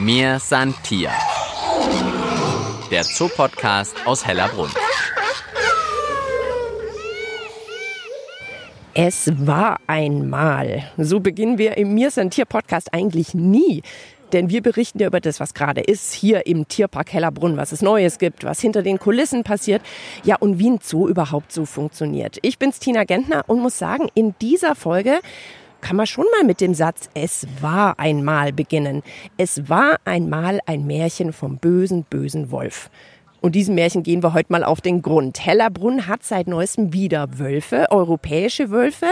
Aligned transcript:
Mir 0.00 0.38
san 0.38 0.74
Tier. 0.82 1.10
Der 2.90 3.02
Zoopodcast 3.02 3.94
aus 4.06 4.26
Hellerbrunn. 4.26 4.70
Es 8.94 9.30
war 9.46 9.78
einmal. 9.86 10.90
So 10.96 11.20
beginnen 11.20 11.58
wir 11.58 11.76
im 11.76 11.92
Mir 11.92 12.10
san 12.10 12.30
Tier 12.30 12.46
Podcast 12.46 12.94
eigentlich 12.94 13.34
nie. 13.34 13.82
Denn 14.32 14.48
wir 14.48 14.62
berichten 14.62 15.00
ja 15.00 15.08
über 15.08 15.20
das, 15.20 15.38
was 15.38 15.52
gerade 15.52 15.82
ist, 15.82 16.14
hier 16.14 16.46
im 16.46 16.66
Tierpark 16.66 17.12
Hellerbrunn, 17.12 17.58
was 17.58 17.72
es 17.72 17.82
Neues 17.82 18.18
gibt, 18.18 18.44
was 18.44 18.60
hinter 18.60 18.82
den 18.82 18.98
Kulissen 18.98 19.44
passiert. 19.44 19.82
Ja, 20.24 20.36
und 20.36 20.58
wie 20.58 20.70
ein 20.70 20.78
Zoo 20.82 21.08
überhaupt 21.08 21.52
so 21.52 21.66
funktioniert. 21.66 22.38
Ich 22.40 22.58
bin's 22.58 22.78
Tina 22.78 23.04
Gentner 23.04 23.44
und 23.48 23.60
muss 23.60 23.78
sagen, 23.78 24.08
in 24.14 24.34
dieser 24.40 24.74
Folge 24.76 25.20
kann 25.80 25.96
man 25.96 26.06
schon 26.06 26.26
mal 26.32 26.44
mit 26.44 26.60
dem 26.60 26.74
Satz 26.74 27.08
Es 27.14 27.46
war 27.60 27.98
einmal 27.98 28.52
beginnen. 28.52 29.02
Es 29.36 29.68
war 29.68 29.96
einmal 30.04 30.60
ein 30.66 30.86
Märchen 30.86 31.32
vom 31.32 31.58
bösen, 31.58 32.04
bösen 32.04 32.50
Wolf. 32.50 32.90
Und 33.40 33.54
diesem 33.54 33.74
Märchen 33.74 34.02
gehen 34.02 34.22
wir 34.22 34.34
heute 34.34 34.52
mal 34.52 34.64
auf 34.64 34.80
den 34.82 35.00
Grund. 35.00 35.44
Hellerbrunn 35.44 36.06
hat 36.06 36.22
seit 36.22 36.46
neuestem 36.46 36.92
wieder 36.92 37.38
Wölfe, 37.38 37.86
europäische 37.90 38.70
Wölfe, 38.70 39.06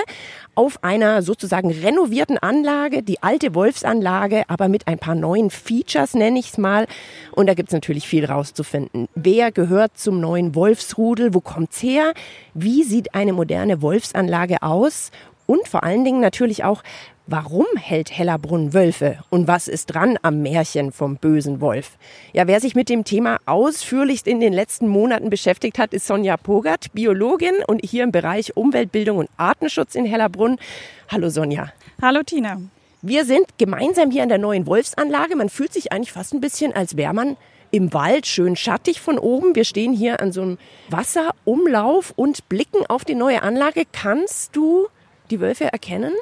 auf 0.54 0.84
einer 0.84 1.22
sozusagen 1.22 1.70
renovierten 1.70 2.36
Anlage, 2.36 3.02
die 3.02 3.22
alte 3.22 3.54
Wolfsanlage, 3.54 4.42
aber 4.48 4.68
mit 4.68 4.86
ein 4.86 4.98
paar 4.98 5.14
neuen 5.14 5.50
Features, 5.50 6.14
nenne 6.14 6.38
ich 6.38 6.50
es 6.50 6.58
mal. 6.58 6.86
Und 7.32 7.46
da 7.46 7.54
gibt's 7.54 7.72
natürlich 7.72 8.06
viel 8.06 8.26
rauszufinden. 8.26 9.08
Wer 9.14 9.50
gehört 9.50 9.96
zum 9.96 10.20
neuen 10.20 10.54
Wolfsrudel? 10.54 11.32
Wo 11.32 11.40
kommt's 11.40 11.82
her? 11.82 12.12
Wie 12.52 12.82
sieht 12.82 13.14
eine 13.14 13.32
moderne 13.32 13.80
Wolfsanlage 13.80 14.62
aus? 14.62 15.10
Und 15.48 15.66
vor 15.66 15.82
allen 15.82 16.04
Dingen 16.04 16.20
natürlich 16.20 16.62
auch, 16.62 16.82
Warum 17.30 17.66
hält 17.76 18.10
Hellerbrunn 18.16 18.72
Wölfe 18.72 19.18
und 19.28 19.46
was 19.46 19.68
ist 19.68 19.92
dran 19.92 20.18
am 20.22 20.40
Märchen 20.40 20.92
vom 20.92 21.16
bösen 21.16 21.60
Wolf? 21.60 21.98
Ja, 22.32 22.46
wer 22.46 22.58
sich 22.58 22.74
mit 22.74 22.88
dem 22.88 23.04
Thema 23.04 23.36
ausführlichst 23.44 24.26
in 24.26 24.40
den 24.40 24.54
letzten 24.54 24.88
Monaten 24.88 25.28
beschäftigt 25.28 25.78
hat, 25.78 25.92
ist 25.92 26.06
Sonja 26.06 26.38
Pogert, 26.38 26.90
Biologin 26.94 27.56
und 27.66 27.84
hier 27.84 28.04
im 28.04 28.12
Bereich 28.12 28.56
Umweltbildung 28.56 29.18
und 29.18 29.28
Artenschutz 29.36 29.94
in 29.94 30.06
Hellerbrunn. 30.06 30.56
Hallo 31.10 31.28
Sonja. 31.28 31.70
Hallo 32.00 32.22
Tina. 32.22 32.62
Wir 33.02 33.26
sind 33.26 33.44
gemeinsam 33.58 34.10
hier 34.10 34.22
an 34.22 34.30
der 34.30 34.38
neuen 34.38 34.66
Wolfsanlage. 34.66 35.36
Man 35.36 35.50
fühlt 35.50 35.74
sich 35.74 35.92
eigentlich 35.92 36.12
fast 36.12 36.32
ein 36.32 36.40
bisschen, 36.40 36.72
als 36.74 36.96
wäre 36.96 37.12
man 37.12 37.36
im 37.70 37.92
Wald, 37.92 38.26
schön 38.26 38.56
schattig 38.56 39.02
von 39.02 39.18
oben. 39.18 39.54
Wir 39.54 39.64
stehen 39.64 39.92
hier 39.92 40.22
an 40.22 40.32
so 40.32 40.40
einem 40.40 40.58
Wasserumlauf 40.88 42.14
und 42.16 42.48
blicken 42.48 42.86
auf 42.88 43.04
die 43.04 43.14
neue 43.14 43.42
Anlage. 43.42 43.82
Kannst 43.92 44.56
du 44.56 44.86
die 45.30 45.40
Wölfe 45.40 45.72
erkennen? 45.72 46.12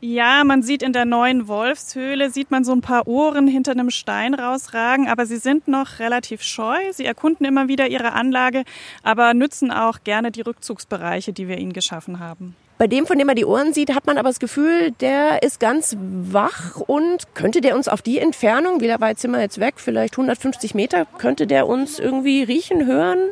Ja, 0.00 0.44
man 0.44 0.62
sieht 0.62 0.82
in 0.82 0.92
der 0.92 1.06
neuen 1.06 1.48
Wolfshöhle, 1.48 2.30
sieht 2.30 2.50
man 2.50 2.64
so 2.64 2.72
ein 2.72 2.82
paar 2.82 3.08
Ohren 3.08 3.48
hinter 3.48 3.72
einem 3.72 3.90
Stein 3.90 4.34
rausragen, 4.34 5.08
aber 5.08 5.24
sie 5.24 5.38
sind 5.38 5.68
noch 5.68 6.00
relativ 6.00 6.42
scheu. 6.42 6.76
Sie 6.92 7.06
erkunden 7.06 7.46
immer 7.46 7.68
wieder 7.68 7.88
ihre 7.88 8.12
Anlage, 8.12 8.64
aber 9.02 9.32
nützen 9.32 9.70
auch 9.70 10.04
gerne 10.04 10.30
die 10.30 10.42
Rückzugsbereiche, 10.42 11.32
die 11.32 11.48
wir 11.48 11.56
ihnen 11.56 11.72
geschaffen 11.72 12.20
haben. 12.20 12.54
Bei 12.78 12.86
dem, 12.86 13.06
von 13.06 13.16
dem 13.16 13.26
man 13.26 13.36
die 13.36 13.46
Ohren 13.46 13.72
sieht, 13.72 13.94
hat 13.94 14.06
man 14.06 14.18
aber 14.18 14.28
das 14.28 14.38
Gefühl, 14.38 14.90
der 15.00 15.42
ist 15.42 15.60
ganz 15.60 15.96
wach 15.98 16.78
und 16.78 17.34
könnte 17.34 17.62
der 17.62 17.74
uns 17.74 17.88
auf 17.88 18.02
die 18.02 18.18
Entfernung, 18.18 18.82
wie 18.82 18.90
weit 19.00 19.18
sind 19.18 19.30
wir 19.30 19.40
jetzt 19.40 19.58
weg, 19.58 19.76
vielleicht 19.78 20.12
150 20.14 20.74
Meter, 20.74 21.06
könnte 21.16 21.46
der 21.46 21.66
uns 21.66 21.98
irgendwie 21.98 22.42
riechen, 22.42 22.84
hören? 22.84 23.30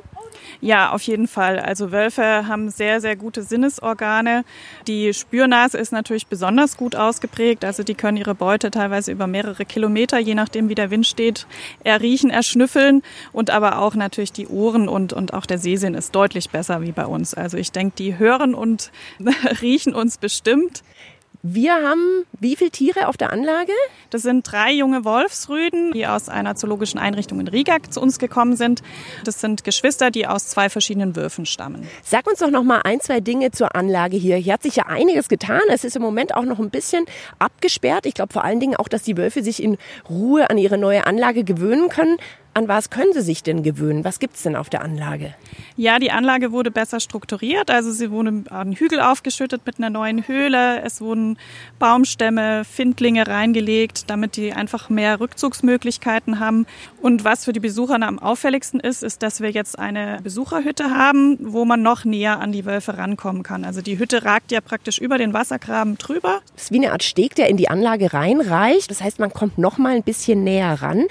Ja, 0.61 0.93
auf 0.93 1.03
jeden 1.03 1.29
Fall. 1.29 1.59
Also 1.59 1.93
Wölfe 1.93 2.47
haben 2.47 2.71
sehr, 2.71 3.01
sehr 3.01 3.17
gute 3.17 3.43
Sinnesorgane. 3.43 4.45
Die 4.87 5.13
Spürnase 5.13 5.79
ist 5.79 5.93
natürlich 5.93 6.27
besonders 6.27 6.77
gut 6.77 6.97
ausgeprägt. 6.97 7.65
Also 7.65 7.83
die 7.83 7.95
können 7.95 8.17
ihre 8.17 8.35
Beute 8.35 8.71
teilweise 8.71 9.13
über 9.13 9.27
mehrere 9.27 9.65
Kilometer, 9.65 10.19
je 10.19 10.35
nachdem 10.35 10.69
wie 10.69 10.75
der 10.75 10.91
Wind 10.91 11.07
steht, 11.07 11.47
erriechen, 11.83 12.31
erschnüffeln. 12.31 13.03
Und 13.33 13.51
aber 13.51 13.79
auch 13.79 13.95
natürlich 13.95 14.33
die 14.33 14.47
Ohren 14.47 14.89
und, 14.89 15.13
und 15.13 15.35
auch 15.35 15.47
der 15.47 15.59
Sehsinn 15.59 15.95
ist 15.95 16.15
deutlich 16.15 16.51
besser 16.51 16.83
wie 16.83 16.93
bei 16.93 17.07
uns. 17.07 17.35
Also 17.35 17.57
ich 17.57 17.73
denke, 17.73 17.97
die 17.97 18.19
hören 18.19 18.55
und 18.55 18.91
riechen 19.61 19.95
uns 19.95 20.19
bestimmt. 20.19 20.83
Wir 21.47 21.75
haben 21.75 22.25
wie 22.41 22.57
viele 22.57 22.71
Tiere 22.71 23.07
auf 23.07 23.19
der 23.19 23.31
Anlage? 23.31 23.73
Das 24.09 24.23
sind 24.23 24.51
drei 24.51 24.73
junge 24.73 25.05
Wolfsrüden, 25.05 25.93
die 25.93 26.07
aus 26.07 26.31
einer 26.31 26.57
zoologischen 26.57 26.99
Einrichtung 26.99 27.39
in 27.39 27.49
Riga 27.49 27.77
zu 27.91 28.01
uns 28.01 28.19
gekommen 28.19 28.57
sind. 28.57 28.83
Das 29.25 29.43
sind 29.43 29.63
Geschwister, 29.63 30.11
die 30.11 30.27
aus 30.27 30.47
zwei 30.47 30.71
verschiedenen 30.71 31.17
Würfen 31.17 31.45
stammen. 31.45 31.87
Sag 32.03 32.27
uns 32.27 32.39
doch 32.39 32.49
noch 32.49 32.63
mal 32.63 32.81
ein, 32.85 32.99
zwei 33.01 33.21
Dinge 33.21 33.51
zur 33.51 33.77
Anlage 33.77 34.17
hier. 34.17 34.37
Hier 34.39 34.55
hat 34.55 34.63
sich 34.63 34.77
ja 34.77 34.87
einiges 34.87 35.29
getan. 35.29 35.61
Es 35.69 35.85
ist 35.85 35.97
im 35.97 36.03
Moment 36.03 36.35
auch 36.35 36.45
noch 36.45 36.61
ein 36.61 36.71
bisschen 36.71 37.05
abgesperrt. 37.39 38.07
Ich 38.07 38.15
glaube 38.15 38.33
vor 38.33 38.43
allen 38.43 38.59
Dingen 38.59 38.77
auch, 38.77 38.89
dass 38.89 39.03
die 39.03 39.19
Wölfe 39.19 39.43
sich 39.43 39.63
in 39.63 39.77
Ruhe 40.09 40.49
an 40.49 40.57
ihre 40.57 40.79
neue 40.79 41.07
Anlage 41.07 41.45
gewöhnen 41.45 41.91
können. 41.91 42.17
An 42.57 42.69
was 42.69 42.89
können 42.89 43.13
Sie 43.13 43.21
sich 43.21 43.43
denn 43.43 43.65
gewöhnen? 43.65 44.05
Was 44.05 44.21
gibt 44.21 44.37
es 44.37 44.45
denn 44.45 44.55
auf 44.55 44.71
der 44.71 44.83
Anlage? 44.83 45.35
Ja, 45.77 45.99
die 45.99 46.13
Anlage 46.13 46.53
wurde 46.53 46.71
besser 46.71 47.01
strukturiert. 47.01 47.69
Also 47.69 47.91
sie 47.91 48.13
wurde 48.13 48.45
an 48.49 48.75
Hügel 48.75 49.01
aufgeschüttet 49.01 49.63
mit 49.67 49.79
einer 49.79 49.91
neuen 49.91 50.29
Höhle. 50.29 50.81
Es 50.83 51.01
wurden 51.01 51.37
Baumstämme, 51.81 52.65
Findlinge 52.65 53.27
reingelegt, 53.27 54.09
damit 54.09 54.37
die 54.37 54.53
einfach 54.53 54.89
mehr 54.89 55.19
Rückzugsmöglichkeiten 55.19 56.39
haben. 56.39 56.67
Und 57.03 57.25
was 57.25 57.45
für 57.45 57.53
die 57.53 57.59
Besucher 57.59 58.01
am 58.01 58.21
auffälligsten 58.21 58.79
ist, 58.79 59.03
ist, 59.03 59.25
dass 59.25 59.41
wir 59.41 59.51
jetzt 59.51 59.77
eine 59.77 60.21
Besucherhütte 60.23 60.91
haben, 60.91 61.37
wo 61.41 61.65
man 61.65 61.83
noch 61.83 62.05
näher 62.05 62.39
an 62.39 62.53
die 62.53 62.65
Wölfe 62.65 62.97
rankommen 62.97 63.43
kann. 63.43 63.65
Also 63.65 63.83
die 63.83 63.99
Hütte 63.99 64.25
ragt 64.25 64.53
ja 64.53 64.61
praktisch 64.61 64.99
über 64.99 65.19
den 65.19 65.33
Wassergraben 65.33 65.99
drüber. 65.99 66.41
Das 66.55 66.67
ist 66.67 66.71
wie 66.73 66.77
eine 66.77 66.93
Art 66.93 67.03
Steg, 67.03 67.35
der 67.35 67.49
in 67.49 67.57
die 67.57 67.69
Anlage 67.69 68.13
reinreicht. 68.13 68.93
Das 68.93 69.03
heißt, 69.03 69.19
man 69.19 69.33
kommt 69.33 69.59
noch 69.59 69.77
mal 69.77 69.97
ein 69.97 70.05
bisschen 70.05 70.45
näher 70.45 70.81
ran. 70.81 71.07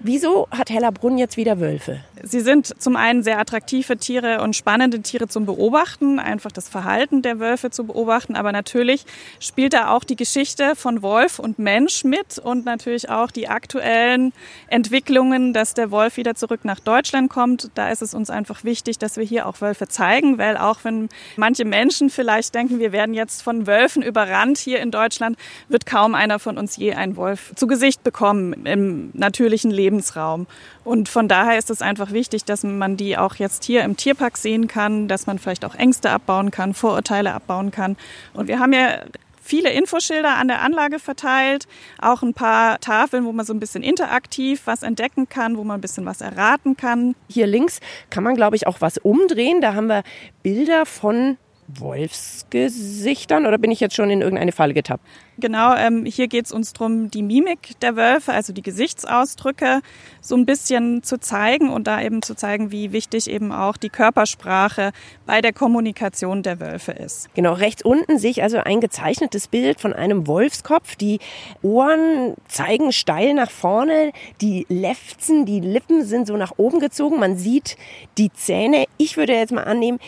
Wieso 0.00 0.48
hat 0.50 0.70
Hellerbrunn 0.70 1.18
jetzt 1.18 1.36
wieder 1.36 1.60
Wölfe? 1.60 2.00
Sie 2.22 2.40
sind 2.40 2.80
zum 2.80 2.96
einen 2.96 3.22
sehr 3.22 3.38
attraktive 3.38 3.96
Tiere 3.96 4.42
und 4.42 4.56
spannende 4.56 5.00
Tiere 5.00 5.28
zum 5.28 5.46
Beobachten, 5.46 6.18
einfach 6.18 6.50
das 6.50 6.68
Verhalten 6.68 7.22
der 7.22 7.38
Wölfe 7.38 7.70
zu 7.70 7.84
beobachten. 7.84 8.36
Aber 8.36 8.52
natürlich 8.52 9.04
spielt 9.40 9.72
da 9.72 9.90
auch 9.90 10.04
die 10.04 10.16
Geschichte 10.16 10.74
von 10.74 11.02
Wolf 11.02 11.38
und 11.38 11.58
Mensch 11.58 12.04
mit 12.04 12.38
und 12.38 12.64
natürlich 12.64 13.08
auch 13.08 13.30
die 13.30 13.48
aktuellen 13.48 14.32
Entwicklungen, 14.68 15.52
dass 15.52 15.74
der 15.74 15.90
Wolf 15.90 16.16
wieder 16.16 16.34
zurück 16.34 16.64
nach 16.64 16.80
Deutschland 16.80 17.30
kommt. 17.30 17.70
Da 17.74 17.90
ist 17.90 18.02
es 18.02 18.14
uns 18.14 18.30
einfach 18.30 18.64
wichtig, 18.64 18.98
dass 18.98 19.16
wir 19.16 19.24
hier 19.24 19.46
auch 19.46 19.60
Wölfe 19.60 19.88
zeigen, 19.88 20.38
weil 20.38 20.56
auch 20.56 20.80
wenn 20.84 21.08
manche 21.36 21.64
Menschen 21.64 22.10
vielleicht 22.10 22.54
denken, 22.54 22.78
wir 22.78 22.92
werden 22.92 23.14
jetzt 23.14 23.42
von 23.42 23.66
Wölfen 23.66 24.02
überrannt 24.02 24.58
hier 24.58 24.80
in 24.80 24.90
Deutschland, 24.90 25.36
wird 25.68 25.86
kaum 25.86 26.14
einer 26.14 26.38
von 26.38 26.58
uns 26.58 26.76
je 26.76 26.94
einen 26.94 27.16
Wolf 27.16 27.52
zu 27.54 27.66
Gesicht 27.66 28.02
bekommen 28.02 28.66
im 28.66 29.10
natürlichen 29.14 29.70
Lebensraum. 29.88 30.46
Und 30.84 31.08
von 31.08 31.28
daher 31.28 31.58
ist 31.58 31.70
es 31.70 31.80
einfach 31.80 32.12
wichtig, 32.12 32.44
dass 32.44 32.62
man 32.62 32.96
die 32.96 33.16
auch 33.16 33.36
jetzt 33.36 33.64
hier 33.64 33.84
im 33.84 33.96
Tierpark 33.96 34.36
sehen 34.36 34.68
kann, 34.68 35.08
dass 35.08 35.26
man 35.26 35.38
vielleicht 35.38 35.64
auch 35.64 35.74
Ängste 35.74 36.10
abbauen 36.10 36.50
kann, 36.50 36.74
Vorurteile 36.74 37.32
abbauen 37.32 37.70
kann. 37.70 37.96
Und 38.34 38.48
wir 38.48 38.58
haben 38.60 38.74
ja 38.74 38.98
viele 39.42 39.70
Infoschilder 39.70 40.36
an 40.36 40.48
der 40.48 40.60
Anlage 40.60 40.98
verteilt, 40.98 41.66
auch 42.02 42.22
ein 42.22 42.34
paar 42.34 42.78
Tafeln, 42.80 43.24
wo 43.24 43.32
man 43.32 43.46
so 43.46 43.54
ein 43.54 43.60
bisschen 43.60 43.82
interaktiv 43.82 44.62
was 44.66 44.82
entdecken 44.82 45.30
kann, 45.30 45.56
wo 45.56 45.64
man 45.64 45.78
ein 45.78 45.80
bisschen 45.80 46.04
was 46.04 46.20
erraten 46.20 46.76
kann. 46.76 47.14
Hier 47.30 47.46
links 47.46 47.80
kann 48.10 48.24
man, 48.24 48.34
glaube 48.34 48.56
ich, 48.56 48.66
auch 48.66 48.82
was 48.82 48.98
umdrehen. 48.98 49.62
Da 49.62 49.72
haben 49.72 49.86
wir 49.86 50.02
Bilder 50.42 50.84
von 50.84 51.38
Wolfsgesichtern 51.68 53.46
oder 53.46 53.58
bin 53.58 53.70
ich 53.70 53.80
jetzt 53.80 53.94
schon 53.94 54.10
in 54.10 54.22
irgendeine 54.22 54.52
Falle 54.52 54.74
getappt? 54.74 55.04
Genau, 55.40 55.76
ähm, 55.76 56.04
hier 56.04 56.26
geht 56.26 56.46
es 56.46 56.52
uns 56.52 56.72
darum, 56.72 57.10
die 57.10 57.22
Mimik 57.22 57.78
der 57.80 57.94
Wölfe, 57.94 58.32
also 58.32 58.52
die 58.52 58.62
Gesichtsausdrücke, 58.62 59.82
so 60.20 60.34
ein 60.34 60.46
bisschen 60.46 61.04
zu 61.04 61.20
zeigen 61.20 61.70
und 61.70 61.86
da 61.86 62.02
eben 62.02 62.22
zu 62.22 62.34
zeigen, 62.34 62.72
wie 62.72 62.92
wichtig 62.92 63.30
eben 63.30 63.52
auch 63.52 63.76
die 63.76 63.88
Körpersprache 63.88 64.90
bei 65.26 65.40
der 65.40 65.52
Kommunikation 65.52 66.42
der 66.42 66.58
Wölfe 66.58 66.90
ist. 66.90 67.32
Genau, 67.34 67.52
rechts 67.52 67.84
unten 67.84 68.18
sehe 68.18 68.30
ich 68.30 68.42
also 68.42 68.58
ein 68.58 68.80
gezeichnetes 68.80 69.46
Bild 69.46 69.80
von 69.80 69.92
einem 69.92 70.26
Wolfskopf. 70.26 70.96
Die 70.96 71.20
Ohren 71.62 72.34
zeigen 72.48 72.92
steil 72.92 73.34
nach 73.34 73.50
vorne, 73.50 74.12
die 74.40 74.66
Lefzen, 74.68 75.46
die 75.46 75.60
Lippen 75.60 76.04
sind 76.04 76.26
so 76.26 76.36
nach 76.36 76.54
oben 76.56 76.80
gezogen. 76.80 77.20
Man 77.20 77.36
sieht 77.36 77.76
die 78.16 78.32
Zähne. 78.32 78.86
Ich 78.96 79.16
würde 79.16 79.34
jetzt 79.34 79.52
mal 79.52 79.64
annehmen, 79.64 80.00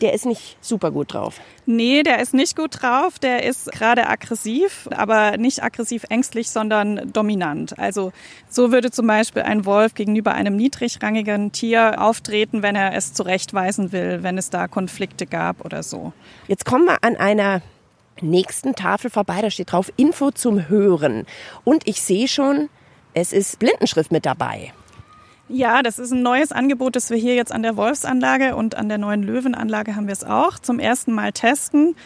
der 0.00 0.14
ist 0.14 0.26
nicht 0.26 0.56
super 0.60 0.90
gut 0.90 1.12
drauf. 1.14 1.40
Nee, 1.66 2.02
der 2.02 2.20
ist 2.20 2.34
nicht 2.34 2.56
gut 2.56 2.82
drauf. 2.82 3.18
Der 3.18 3.44
ist 3.44 3.70
gerade 3.72 4.08
aggressiv, 4.08 4.88
aber 4.90 5.36
nicht 5.36 5.62
aggressiv 5.62 6.04
ängstlich, 6.08 6.50
sondern 6.50 7.12
dominant. 7.12 7.78
Also 7.78 8.12
so 8.48 8.72
würde 8.72 8.90
zum 8.90 9.06
Beispiel 9.06 9.42
ein 9.42 9.64
Wolf 9.64 9.94
gegenüber 9.94 10.32
einem 10.32 10.56
niedrigrangigen 10.56 11.52
Tier 11.52 12.00
auftreten, 12.00 12.62
wenn 12.62 12.76
er 12.76 12.94
es 12.94 13.12
zurechtweisen 13.12 13.92
will, 13.92 14.22
wenn 14.22 14.38
es 14.38 14.50
da 14.50 14.68
Konflikte 14.68 15.26
gab 15.26 15.64
oder 15.64 15.82
so. 15.82 16.12
Jetzt 16.48 16.64
kommen 16.64 16.86
wir 16.86 16.98
an 17.02 17.16
einer 17.16 17.62
nächsten 18.20 18.74
Tafel 18.74 19.10
vorbei. 19.10 19.40
Da 19.42 19.50
steht 19.50 19.72
drauf 19.72 19.92
Info 19.96 20.30
zum 20.30 20.68
Hören. 20.68 21.26
Und 21.64 21.86
ich 21.86 22.02
sehe 22.02 22.28
schon, 22.28 22.68
es 23.14 23.32
ist 23.32 23.58
Blindenschrift 23.58 24.12
mit 24.12 24.26
dabei. 24.26 24.72
Ja, 25.52 25.82
das 25.82 25.98
ist 25.98 26.12
ein 26.12 26.22
neues 26.22 26.52
Angebot, 26.52 26.94
das 26.94 27.10
wir 27.10 27.16
hier 27.16 27.34
jetzt 27.34 27.50
an 27.50 27.64
der 27.64 27.76
Wolfsanlage 27.76 28.54
und 28.54 28.76
an 28.76 28.88
der 28.88 28.98
neuen 28.98 29.24
Löwenanlage 29.24 29.96
haben 29.96 30.06
wir 30.06 30.12
es 30.12 30.22
auch 30.22 30.60
zum 30.60 30.78
ersten 30.78 31.12
Mal 31.12 31.32
testen. 31.32 31.96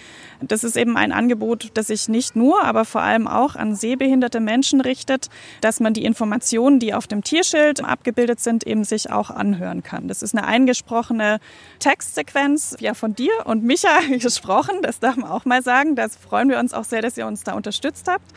Das 0.40 0.64
ist 0.64 0.78
eben 0.78 0.96
ein 0.96 1.12
Angebot, 1.12 1.70
das 1.74 1.88
sich 1.88 2.08
nicht 2.08 2.36
nur, 2.36 2.64
aber 2.64 2.86
vor 2.86 3.02
allem 3.02 3.28
auch 3.28 3.54
an 3.54 3.74
sehbehinderte 3.74 4.40
Menschen 4.40 4.80
richtet, 4.80 5.28
dass 5.60 5.78
man 5.78 5.92
die 5.92 6.04
Informationen, 6.04 6.78
die 6.78 6.94
auf 6.94 7.06
dem 7.06 7.22
Tierschild 7.22 7.84
abgebildet 7.84 8.40
sind, 8.40 8.66
eben 8.66 8.84
sich 8.84 9.10
auch 9.10 9.28
anhören 9.28 9.82
kann. 9.82 10.08
Das 10.08 10.22
ist 10.22 10.34
eine 10.34 10.46
eingesprochene 10.46 11.38
Textsequenz, 11.80 12.76
ja 12.80 12.94
von 12.94 13.14
dir 13.14 13.32
und 13.44 13.62
Micha 13.62 14.00
gesprochen, 14.18 14.76
das 14.80 15.00
darf 15.00 15.16
man 15.16 15.30
auch 15.30 15.44
mal 15.44 15.62
sagen. 15.62 15.96
Das 15.96 16.16
freuen 16.16 16.48
wir 16.48 16.58
uns 16.58 16.72
auch 16.72 16.84
sehr, 16.84 17.02
dass 17.02 17.18
ihr 17.18 17.26
uns 17.26 17.44
da 17.44 17.52
unterstützt 17.52 18.08
habt. 18.08 18.32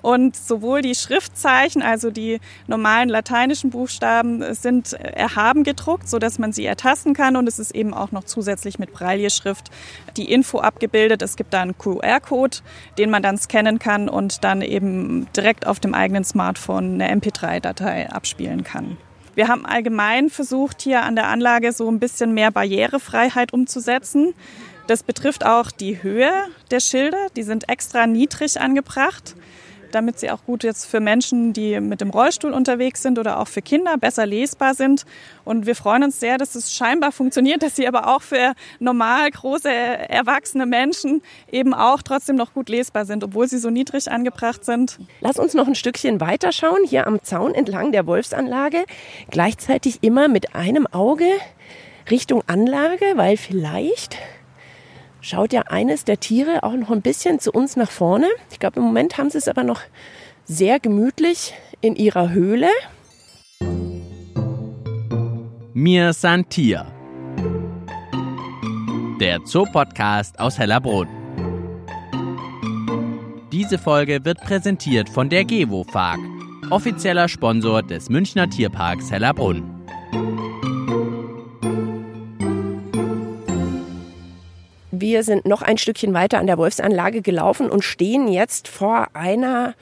Und 0.00 0.36
sowohl 0.36 0.82
die 0.82 0.94
Schriftzeichen, 0.94 1.82
also 1.82 2.10
die 2.10 2.40
normalen 2.66 3.08
lateinischen 3.08 3.70
Buchstaben, 3.70 4.54
sind 4.54 4.92
erhaben 4.92 5.64
gedruckt, 5.64 6.08
so 6.08 6.18
dass 6.18 6.38
man 6.38 6.52
sie 6.52 6.64
ertasten 6.64 7.14
kann. 7.14 7.36
Und 7.36 7.48
es 7.48 7.58
ist 7.58 7.74
eben 7.74 7.94
auch 7.94 8.12
noch 8.12 8.24
zusätzlich 8.24 8.78
mit 8.78 8.92
Braille-Schrift 8.92 9.70
die 10.16 10.30
Info 10.30 10.60
abgebildet. 10.60 11.22
Es 11.22 11.36
gibt 11.36 11.52
da 11.52 11.62
einen 11.62 11.76
QR-Code, 11.76 12.58
den 12.96 13.10
man 13.10 13.22
dann 13.22 13.38
scannen 13.38 13.78
kann 13.78 14.08
und 14.08 14.44
dann 14.44 14.62
eben 14.62 15.26
direkt 15.36 15.66
auf 15.66 15.80
dem 15.80 15.94
eigenen 15.94 16.24
Smartphone 16.24 17.00
eine 17.00 17.20
MP3-Datei 17.20 18.10
abspielen 18.10 18.62
kann. 18.62 18.96
Wir 19.34 19.48
haben 19.48 19.66
allgemein 19.66 20.30
versucht, 20.30 20.82
hier 20.82 21.02
an 21.02 21.14
der 21.14 21.28
Anlage 21.28 21.72
so 21.72 21.88
ein 21.88 22.00
bisschen 22.00 22.34
mehr 22.34 22.50
Barrierefreiheit 22.50 23.52
umzusetzen. 23.52 24.34
Das 24.88 25.02
betrifft 25.02 25.44
auch 25.46 25.70
die 25.70 26.02
Höhe 26.02 26.32
der 26.70 26.80
Schilder. 26.80 27.28
Die 27.36 27.42
sind 27.42 27.68
extra 27.68 28.06
niedrig 28.06 28.60
angebracht 28.60 29.36
damit 29.92 30.18
sie 30.18 30.30
auch 30.30 30.44
gut 30.44 30.64
jetzt 30.64 30.86
für 30.86 31.00
Menschen, 31.00 31.52
die 31.52 31.80
mit 31.80 32.00
dem 32.00 32.10
Rollstuhl 32.10 32.52
unterwegs 32.52 33.02
sind 33.02 33.18
oder 33.18 33.40
auch 33.40 33.48
für 33.48 33.62
Kinder 33.62 33.96
besser 33.98 34.26
lesbar 34.26 34.74
sind. 34.74 35.04
Und 35.44 35.66
wir 35.66 35.74
freuen 35.74 36.04
uns 36.04 36.20
sehr, 36.20 36.38
dass 36.38 36.54
es 36.54 36.72
scheinbar 36.72 37.12
funktioniert, 37.12 37.62
dass 37.62 37.76
sie 37.76 37.88
aber 37.88 38.14
auch 38.14 38.22
für 38.22 38.54
normal 38.78 39.30
große 39.30 39.70
erwachsene 39.70 40.66
Menschen 40.66 41.22
eben 41.50 41.74
auch 41.74 42.02
trotzdem 42.02 42.36
noch 42.36 42.54
gut 42.54 42.68
lesbar 42.68 43.04
sind, 43.04 43.24
obwohl 43.24 43.48
sie 43.48 43.58
so 43.58 43.70
niedrig 43.70 44.10
angebracht 44.10 44.64
sind. 44.64 44.98
Lass 45.20 45.38
uns 45.38 45.54
noch 45.54 45.66
ein 45.66 45.74
Stückchen 45.74 46.20
weiterschauen, 46.20 46.84
hier 46.84 47.06
am 47.06 47.22
Zaun 47.22 47.54
entlang 47.54 47.92
der 47.92 48.06
Wolfsanlage, 48.06 48.84
gleichzeitig 49.30 49.98
immer 50.02 50.28
mit 50.28 50.54
einem 50.54 50.86
Auge 50.86 51.26
Richtung 52.10 52.42
Anlage, 52.46 53.04
weil 53.16 53.36
vielleicht 53.36 54.16
schaut 55.20 55.52
ja 55.52 55.62
eines 55.62 56.04
der 56.04 56.20
Tiere 56.20 56.62
auch 56.62 56.74
noch 56.74 56.90
ein 56.90 57.02
bisschen 57.02 57.40
zu 57.40 57.52
uns 57.52 57.76
nach 57.76 57.90
vorne. 57.90 58.26
Ich 58.50 58.58
glaube, 58.58 58.80
im 58.80 58.86
Moment 58.86 59.18
haben 59.18 59.30
sie 59.30 59.38
es 59.38 59.48
aber 59.48 59.64
noch 59.64 59.80
sehr 60.44 60.80
gemütlich 60.80 61.54
in 61.80 61.96
ihrer 61.96 62.30
Höhle. 62.30 62.68
Mir 65.74 66.12
san 66.12 66.48
Tier. 66.48 66.86
Der 69.20 69.44
Zoopodcast 69.44 70.38
aus 70.38 70.58
Hellerbrunn. 70.58 71.08
Diese 73.52 73.78
Folge 73.78 74.24
wird 74.24 74.40
präsentiert 74.40 75.08
von 75.08 75.28
der 75.28 75.44
Gevo 75.44 75.84
Fark, 75.84 76.20
offizieller 76.70 77.28
Sponsor 77.28 77.82
des 77.82 78.08
Münchner 78.08 78.48
Tierparks 78.48 79.10
Hellerbrunn. 79.10 79.78
Wir 85.00 85.22
sind 85.22 85.46
noch 85.46 85.62
ein 85.62 85.78
Stückchen 85.78 86.12
weiter 86.12 86.38
an 86.38 86.48
der 86.48 86.58
Wolfsanlage 86.58 87.22
gelaufen 87.22 87.70
und 87.70 87.84
stehen 87.84 88.26
jetzt 88.26 88.66
vor 88.66 89.08
einer 89.14 89.74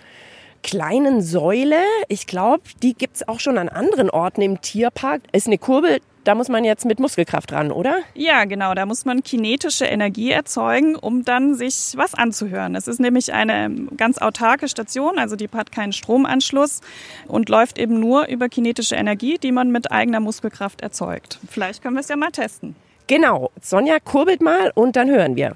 kleinen 0.63 1.23
Säule. 1.23 1.79
Ich 2.09 2.27
glaube, 2.27 2.65
die 2.83 2.93
gibt 2.93 3.17
es 3.17 3.29
auch 3.29 3.41
schon 3.41 3.57
an 3.57 3.71
anderen 3.71 4.11
Orten 4.11 4.43
im 4.43 4.61
Tierpark. 4.61 5.23
Ist 5.33 5.47
eine 5.47 5.57
Kurbel, 5.57 6.01
da 6.25 6.35
muss 6.35 6.49
man 6.49 6.65
jetzt 6.65 6.85
mit 6.85 6.99
Muskelkraft 6.99 7.53
ran, 7.53 7.71
oder? 7.71 8.01
Ja, 8.15 8.45
genau. 8.45 8.75
Da 8.75 8.85
muss 8.85 9.07
man 9.07 9.23
kinetische 9.23 9.87
Energie 9.87 10.33
erzeugen, 10.33 10.97
um 10.97 11.25
dann 11.25 11.55
sich 11.55 11.95
was 11.95 12.15
anzuhören. 12.15 12.75
Es 12.75 12.89
ist 12.89 13.01
nämlich 13.01 13.33
eine 13.33 13.71
ganz 13.97 14.19
autarke 14.19 14.69
Station, 14.69 15.19
also 15.19 15.37
die 15.37 15.49
hat 15.49 15.73
keinen 15.73 15.93
Stromanschluss 15.93 16.81
und 17.27 17.49
läuft 17.49 17.79
eben 17.79 18.01
nur 18.01 18.27
über 18.27 18.49
kinetische 18.49 18.97
Energie, 18.97 19.39
die 19.39 19.53
man 19.53 19.71
mit 19.71 19.93
eigener 19.93 20.21
Muskelkraft 20.21 20.83
erzeugt. 20.83 21.39
Vielleicht 21.49 21.83
können 21.83 21.95
wir 21.95 22.01
es 22.01 22.09
ja 22.09 22.17
mal 22.17 22.33
testen. 22.33 22.77
Genau, 23.09 23.53
Sonja 23.63 24.01
kurbelt 24.01 24.43
mal 24.43 24.73
und 24.75 24.97
dann 24.97 25.09
hören 25.09 25.37
wir. 25.37 25.55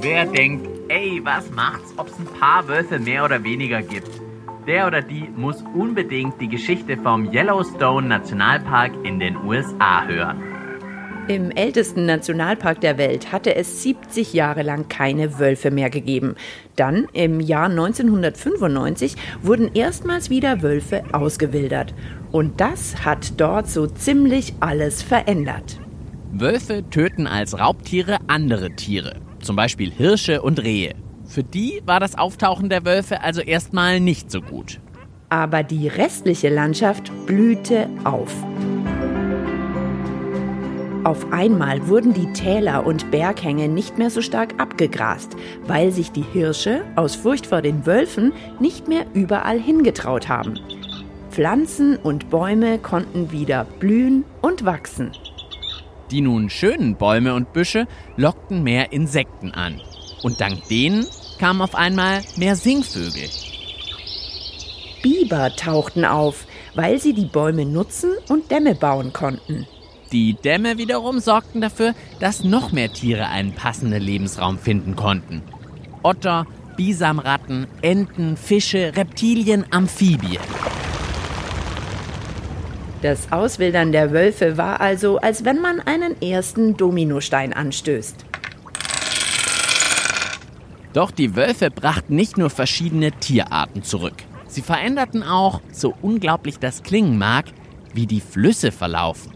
Wer 0.00 0.26
denkt, 0.26 0.68
ey, 0.88 1.20
was 1.24 1.48
macht's, 1.50 1.94
ob's 1.96 2.18
ein 2.18 2.26
paar 2.40 2.66
Wölfe 2.66 2.98
mehr 2.98 3.24
oder 3.24 3.42
weniger 3.44 3.80
gibt? 3.80 4.10
Der 4.66 4.86
oder 4.88 5.02
die 5.02 5.28
muss 5.36 5.62
unbedingt 5.74 6.40
die 6.40 6.48
Geschichte 6.48 6.96
vom 6.96 7.32
Yellowstone 7.32 8.08
Nationalpark 8.08 8.92
in 9.04 9.20
den 9.20 9.36
USA 9.44 10.04
hören. 10.04 10.53
Im 11.26 11.50
ältesten 11.50 12.04
Nationalpark 12.04 12.82
der 12.82 12.98
Welt 12.98 13.32
hatte 13.32 13.54
es 13.54 13.82
70 13.82 14.34
Jahre 14.34 14.62
lang 14.62 14.88
keine 14.88 15.38
Wölfe 15.38 15.70
mehr 15.70 15.88
gegeben. 15.88 16.34
Dann, 16.76 17.06
im 17.14 17.40
Jahr 17.40 17.70
1995, 17.70 19.16
wurden 19.40 19.70
erstmals 19.72 20.28
wieder 20.28 20.60
Wölfe 20.60 21.02
ausgewildert. 21.12 21.94
Und 22.30 22.60
das 22.60 23.06
hat 23.06 23.40
dort 23.40 23.70
so 23.70 23.86
ziemlich 23.86 24.52
alles 24.60 25.02
verändert. 25.02 25.80
Wölfe 26.30 26.84
töten 26.90 27.26
als 27.26 27.58
Raubtiere 27.58 28.18
andere 28.26 28.72
Tiere, 28.72 29.14
zum 29.40 29.56
Beispiel 29.56 29.90
Hirsche 29.90 30.42
und 30.42 30.62
Rehe. 30.62 30.94
Für 31.24 31.42
die 31.42 31.80
war 31.86 32.00
das 32.00 32.18
Auftauchen 32.18 32.68
der 32.68 32.84
Wölfe 32.84 33.22
also 33.22 33.40
erstmal 33.40 33.98
nicht 33.98 34.30
so 34.30 34.42
gut. 34.42 34.78
Aber 35.30 35.62
die 35.62 35.88
restliche 35.88 36.50
Landschaft 36.50 37.10
blühte 37.24 37.88
auf. 38.04 38.30
Auf 41.04 41.34
einmal 41.34 41.86
wurden 41.86 42.14
die 42.14 42.32
Täler 42.32 42.86
und 42.86 43.10
Berghänge 43.10 43.68
nicht 43.68 43.98
mehr 43.98 44.08
so 44.08 44.22
stark 44.22 44.54
abgegrast, 44.58 45.36
weil 45.66 45.92
sich 45.92 46.12
die 46.12 46.24
Hirsche 46.32 46.82
aus 46.96 47.14
Furcht 47.14 47.46
vor 47.46 47.60
den 47.60 47.84
Wölfen 47.84 48.32
nicht 48.58 48.88
mehr 48.88 49.04
überall 49.12 49.60
hingetraut 49.60 50.30
haben. 50.30 50.58
Pflanzen 51.30 51.98
und 51.98 52.30
Bäume 52.30 52.78
konnten 52.78 53.30
wieder 53.32 53.66
blühen 53.80 54.24
und 54.40 54.64
wachsen. 54.64 55.12
Die 56.10 56.22
nun 56.22 56.48
schönen 56.48 56.96
Bäume 56.96 57.34
und 57.34 57.52
Büsche 57.52 57.86
lockten 58.16 58.62
mehr 58.62 58.92
Insekten 58.92 59.50
an. 59.50 59.82
Und 60.22 60.40
dank 60.40 60.66
denen 60.68 61.04
kamen 61.38 61.60
auf 61.60 61.74
einmal 61.74 62.22
mehr 62.36 62.56
Singvögel. 62.56 63.28
Biber 65.02 65.54
tauchten 65.54 66.06
auf, 66.06 66.46
weil 66.74 66.98
sie 66.98 67.12
die 67.12 67.26
Bäume 67.26 67.66
nutzen 67.66 68.12
und 68.30 68.50
Dämme 68.50 68.74
bauen 68.74 69.12
konnten. 69.12 69.66
Die 70.14 70.34
Dämme 70.34 70.78
wiederum 70.78 71.18
sorgten 71.18 71.60
dafür, 71.60 71.92
dass 72.20 72.44
noch 72.44 72.70
mehr 72.70 72.92
Tiere 72.92 73.26
einen 73.26 73.52
passenden 73.52 74.00
Lebensraum 74.00 74.60
finden 74.60 74.94
konnten. 74.94 75.42
Otter, 76.04 76.46
Bisamratten, 76.76 77.66
Enten, 77.82 78.36
Fische, 78.36 78.92
Reptilien, 78.94 79.66
Amphibien. 79.72 80.40
Das 83.02 83.32
Auswildern 83.32 83.90
der 83.90 84.12
Wölfe 84.12 84.56
war 84.56 84.80
also, 84.80 85.18
als 85.18 85.44
wenn 85.44 85.60
man 85.60 85.80
einen 85.80 86.22
ersten 86.22 86.76
Dominostein 86.76 87.52
anstößt. 87.52 88.24
Doch 90.92 91.10
die 91.10 91.34
Wölfe 91.34 91.72
brachten 91.72 92.14
nicht 92.14 92.38
nur 92.38 92.50
verschiedene 92.50 93.10
Tierarten 93.10 93.82
zurück. 93.82 94.22
Sie 94.46 94.62
veränderten 94.62 95.24
auch, 95.24 95.60
so 95.72 95.92
unglaublich 96.02 96.60
das 96.60 96.84
klingen 96.84 97.18
mag, 97.18 97.46
wie 97.94 98.06
die 98.06 98.20
Flüsse 98.20 98.70
verlaufen. 98.70 99.33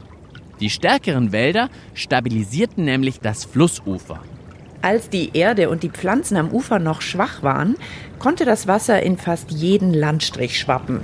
Die 0.61 0.71
stärkeren 0.71 1.33
Wälder 1.33 1.71
stabilisierten 1.95 2.85
nämlich 2.85 3.21
das 3.21 3.45
Flussufer. 3.45 4.21
Als 4.83 5.09
die 5.11 5.31
Erde 5.35 5.71
und 5.71 5.83
die 5.83 5.91
Pflanzen 5.91 6.37
am 6.37 6.51
Ufer 6.51 6.79
noch 6.79 7.01
schwach 7.01 7.43
waren, 7.43 7.77
konnte 8.19 8.45
das 8.45 8.67
Wasser 8.67 9.03
in 9.03 9.17
fast 9.17 9.51
jeden 9.51 9.93
Landstrich 9.93 10.59
schwappen. 10.59 11.01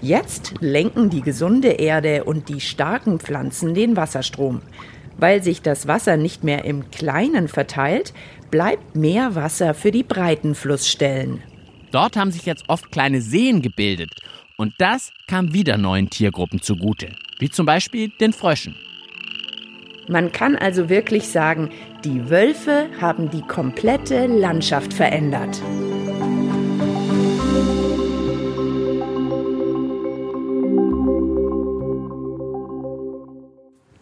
Jetzt 0.00 0.54
lenken 0.60 1.10
die 1.10 1.22
gesunde 1.22 1.72
Erde 1.72 2.24
und 2.24 2.48
die 2.48 2.60
starken 2.60 3.18
Pflanzen 3.18 3.74
den 3.74 3.96
Wasserstrom. 3.96 4.62
Weil 5.18 5.42
sich 5.42 5.60
das 5.60 5.88
Wasser 5.88 6.16
nicht 6.16 6.44
mehr 6.44 6.64
im 6.64 6.90
Kleinen 6.90 7.48
verteilt, 7.48 8.14
bleibt 8.50 8.94
mehr 8.94 9.34
Wasser 9.34 9.74
für 9.74 9.90
die 9.90 10.04
breiten 10.04 10.54
Flussstellen. 10.54 11.42
Dort 11.90 12.16
haben 12.16 12.30
sich 12.30 12.46
jetzt 12.46 12.64
oft 12.68 12.92
kleine 12.92 13.20
Seen 13.20 13.60
gebildet. 13.60 14.10
Und 14.56 14.74
das 14.78 15.12
kam 15.26 15.52
wieder 15.52 15.76
neuen 15.76 16.10
Tiergruppen 16.10 16.62
zugute 16.62 17.08
wie 17.38 17.50
zum 17.50 17.66
Beispiel 17.66 18.08
den 18.08 18.32
Fröschen. 18.32 18.76
Man 20.08 20.32
kann 20.32 20.56
also 20.56 20.88
wirklich 20.88 21.28
sagen, 21.28 21.70
die 22.04 22.30
Wölfe 22.30 22.88
haben 23.00 23.30
die 23.30 23.42
komplette 23.42 24.26
Landschaft 24.26 24.94
verändert. 24.94 25.60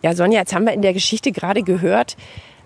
Ja, 0.02 0.14
Sonja, 0.14 0.40
jetzt 0.40 0.54
haben 0.54 0.66
wir 0.66 0.72
in 0.72 0.82
der 0.82 0.92
Geschichte 0.92 1.32
gerade 1.32 1.64
gehört, 1.64 2.16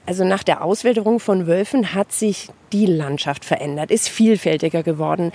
also 0.04 0.24
nach 0.24 0.42
der 0.42 0.62
Auswilderung 0.62 1.20
von 1.20 1.46
Wölfen 1.46 1.94
hat 1.94 2.12
sich 2.12 2.48
die 2.72 2.86
Landschaft 2.86 3.44
verändert, 3.44 3.90
ist 3.90 4.08
vielfältiger 4.08 4.82
geworden. 4.82 5.32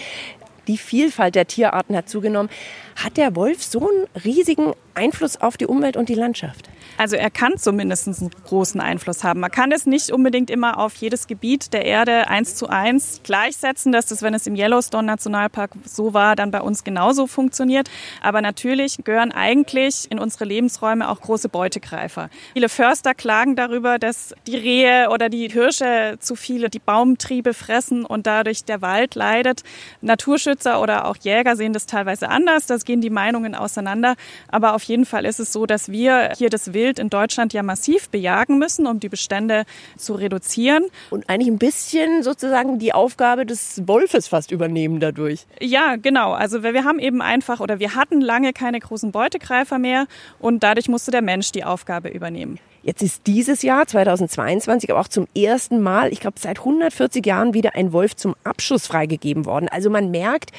Die 0.68 0.78
Vielfalt 0.78 1.36
der 1.36 1.48
Tierarten 1.48 1.96
hat 1.96 2.10
zugenommen. 2.10 2.50
Hat 2.96 3.18
der 3.18 3.36
Wolf 3.36 3.64
so 3.64 3.90
einen 3.90 4.08
riesigen 4.24 4.74
Einfluss 4.94 5.38
auf 5.38 5.58
die 5.58 5.68
Umwelt 5.68 5.98
und 5.98 6.10
die 6.10 6.16
Landschaft? 6.16 6.70
Also 6.98 7.18
er 7.18 7.30
kann 7.30 7.58
zumindest 7.58 8.08
einen 8.08 8.32
großen 8.46 8.80
Einfluss 8.80 9.24
haben. 9.24 9.42
Man 9.42 9.52
kann 9.52 9.72
es 9.74 9.86
nicht 9.86 10.12
unbedingt 10.12 10.50
immer 10.50 10.80
auf 10.80 10.96
jedes 10.96 11.28
Gebiet 11.28 11.74
der 11.74 11.84
Erde 11.84 12.30
eins 12.30 12.56
zu 12.56 12.68
eins 12.68 13.20
gleichsetzen, 13.24 13.92
dass 13.92 14.06
das, 14.06 14.22
wenn 14.22 14.34
es 14.34 14.48
im 14.48 14.56
Yellowstone 14.56 15.06
Nationalpark 15.06 15.72
so 15.84 16.14
war, 16.14 16.38
dann 16.38 16.52
bei 16.52 16.62
uns 16.62 16.86
genauso 16.86 17.28
funktioniert. 17.28 17.90
Aber 18.22 18.42
natürlich 18.42 19.00
gehören 19.04 19.34
eigentlich 19.34 20.10
in 20.10 20.20
unsere 20.20 20.46
Lebensräume 20.46 21.10
auch 21.10 21.20
große 21.20 21.50
Beutegreifer. 21.50 22.30
Viele 22.54 22.70
Förster 22.70 23.14
klagen 23.14 23.58
darüber, 23.58 24.00
dass 24.00 24.34
die 24.48 24.56
Rehe 24.56 25.10
oder 25.10 25.28
die 25.28 25.50
Hirsche 25.50 26.16
zu 26.20 26.36
viele 26.36 26.70
die 26.70 26.80
Baumtriebe 26.80 27.54
fressen 27.54 28.06
und 28.06 28.26
dadurch 28.26 28.64
der 28.64 28.82
Wald 28.82 29.16
leidet. 29.16 29.64
Naturschützer 30.00 30.82
oder 30.82 31.08
auch 31.08 31.18
Jäger 31.18 31.58
sehen 31.58 31.74
das 31.74 31.88
teilweise 31.88 32.30
anders. 32.30 32.68
Das 32.68 32.85
gehen 32.86 33.02
die 33.02 33.10
Meinungen 33.10 33.56
auseinander. 33.56 34.16
Aber 34.48 34.76
auf 34.76 34.84
jeden 34.84 35.06
Fall 35.06 35.26
ist 35.26 35.40
es 35.40 35.52
so, 35.52 35.66
dass 35.66 35.92
wir 35.92 36.32
hier 36.38 36.50
das 36.50 36.74
Wild 36.74 37.00
in 37.00 37.10
Deutschland 37.10 37.54
ja 37.54 37.64
massiv 37.64 38.10
bejagen 38.10 38.58
müssen, 38.58 38.88
um 38.88 39.00
die 39.00 39.10
Bestände 39.10 39.66
zu 39.98 40.14
reduzieren. 40.14 40.86
Und 41.10 41.30
eigentlich 41.30 41.50
ein 41.50 41.58
bisschen 41.58 42.24
sozusagen 42.24 42.80
die 42.80 42.94
Aufgabe 42.94 43.46
des 43.46 43.88
Wolfes 43.88 44.28
fast 44.28 44.52
übernehmen 44.52 45.00
dadurch. 45.00 45.46
Ja, 45.60 45.96
genau. 45.96 46.34
Also 46.34 46.64
wir 46.64 46.84
haben 46.84 47.00
eben 47.00 47.22
einfach 47.22 47.60
oder 47.60 47.80
wir 47.80 47.96
hatten 47.96 48.22
lange 48.22 48.54
keine 48.54 48.80
großen 48.80 49.12
Beutegreifer 49.12 49.80
mehr 49.80 50.08
und 50.40 50.64
dadurch 50.64 50.88
musste 50.88 51.12
der 51.12 51.22
Mensch 51.22 51.52
die 51.52 51.64
Aufgabe 51.64 52.10
übernehmen. 52.10 52.60
Jetzt 52.86 53.02
ist 53.02 53.26
dieses 53.26 53.64
Jahr 53.64 53.88
2022 53.88 54.92
aber 54.92 55.00
auch 55.00 55.08
zum 55.08 55.26
ersten 55.36 55.82
Mal, 55.82 56.14
ich 56.14 56.20
glaube 56.20 56.40
seit 56.40 56.60
140 56.60 57.26
Jahren 57.26 57.56
wieder 57.56 57.74
ein 57.74 57.94
Wolf 57.94 58.16
zum 58.16 58.36
Abschuss 58.44 58.86
freigegeben 58.86 59.48
worden. 59.48 59.68
Also 59.70 59.90
man 59.90 60.12
merkt, 60.12 60.52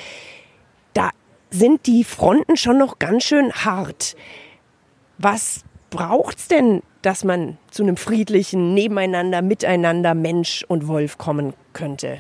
sind 1.51 1.87
die 1.87 2.05
Fronten 2.05 2.57
schon 2.57 2.79
noch 2.79 2.99
ganz 2.99 3.25
schön 3.25 3.53
hart. 3.53 4.17
Was 5.19 5.63
braucht 5.91 6.39
es 6.39 6.49
denn, 6.49 6.83
dass 7.03 7.25
man 7.25 7.57
zu 7.71 7.83
einem 7.83 7.97
friedlichen 7.97 8.75
Nebeneinander, 8.75 9.43
Miteinander 9.43 10.15
Mensch 10.15 10.65
und 10.69 10.89
Wolf 10.89 11.19
kommen 11.19 11.55
könnte? 11.73 12.19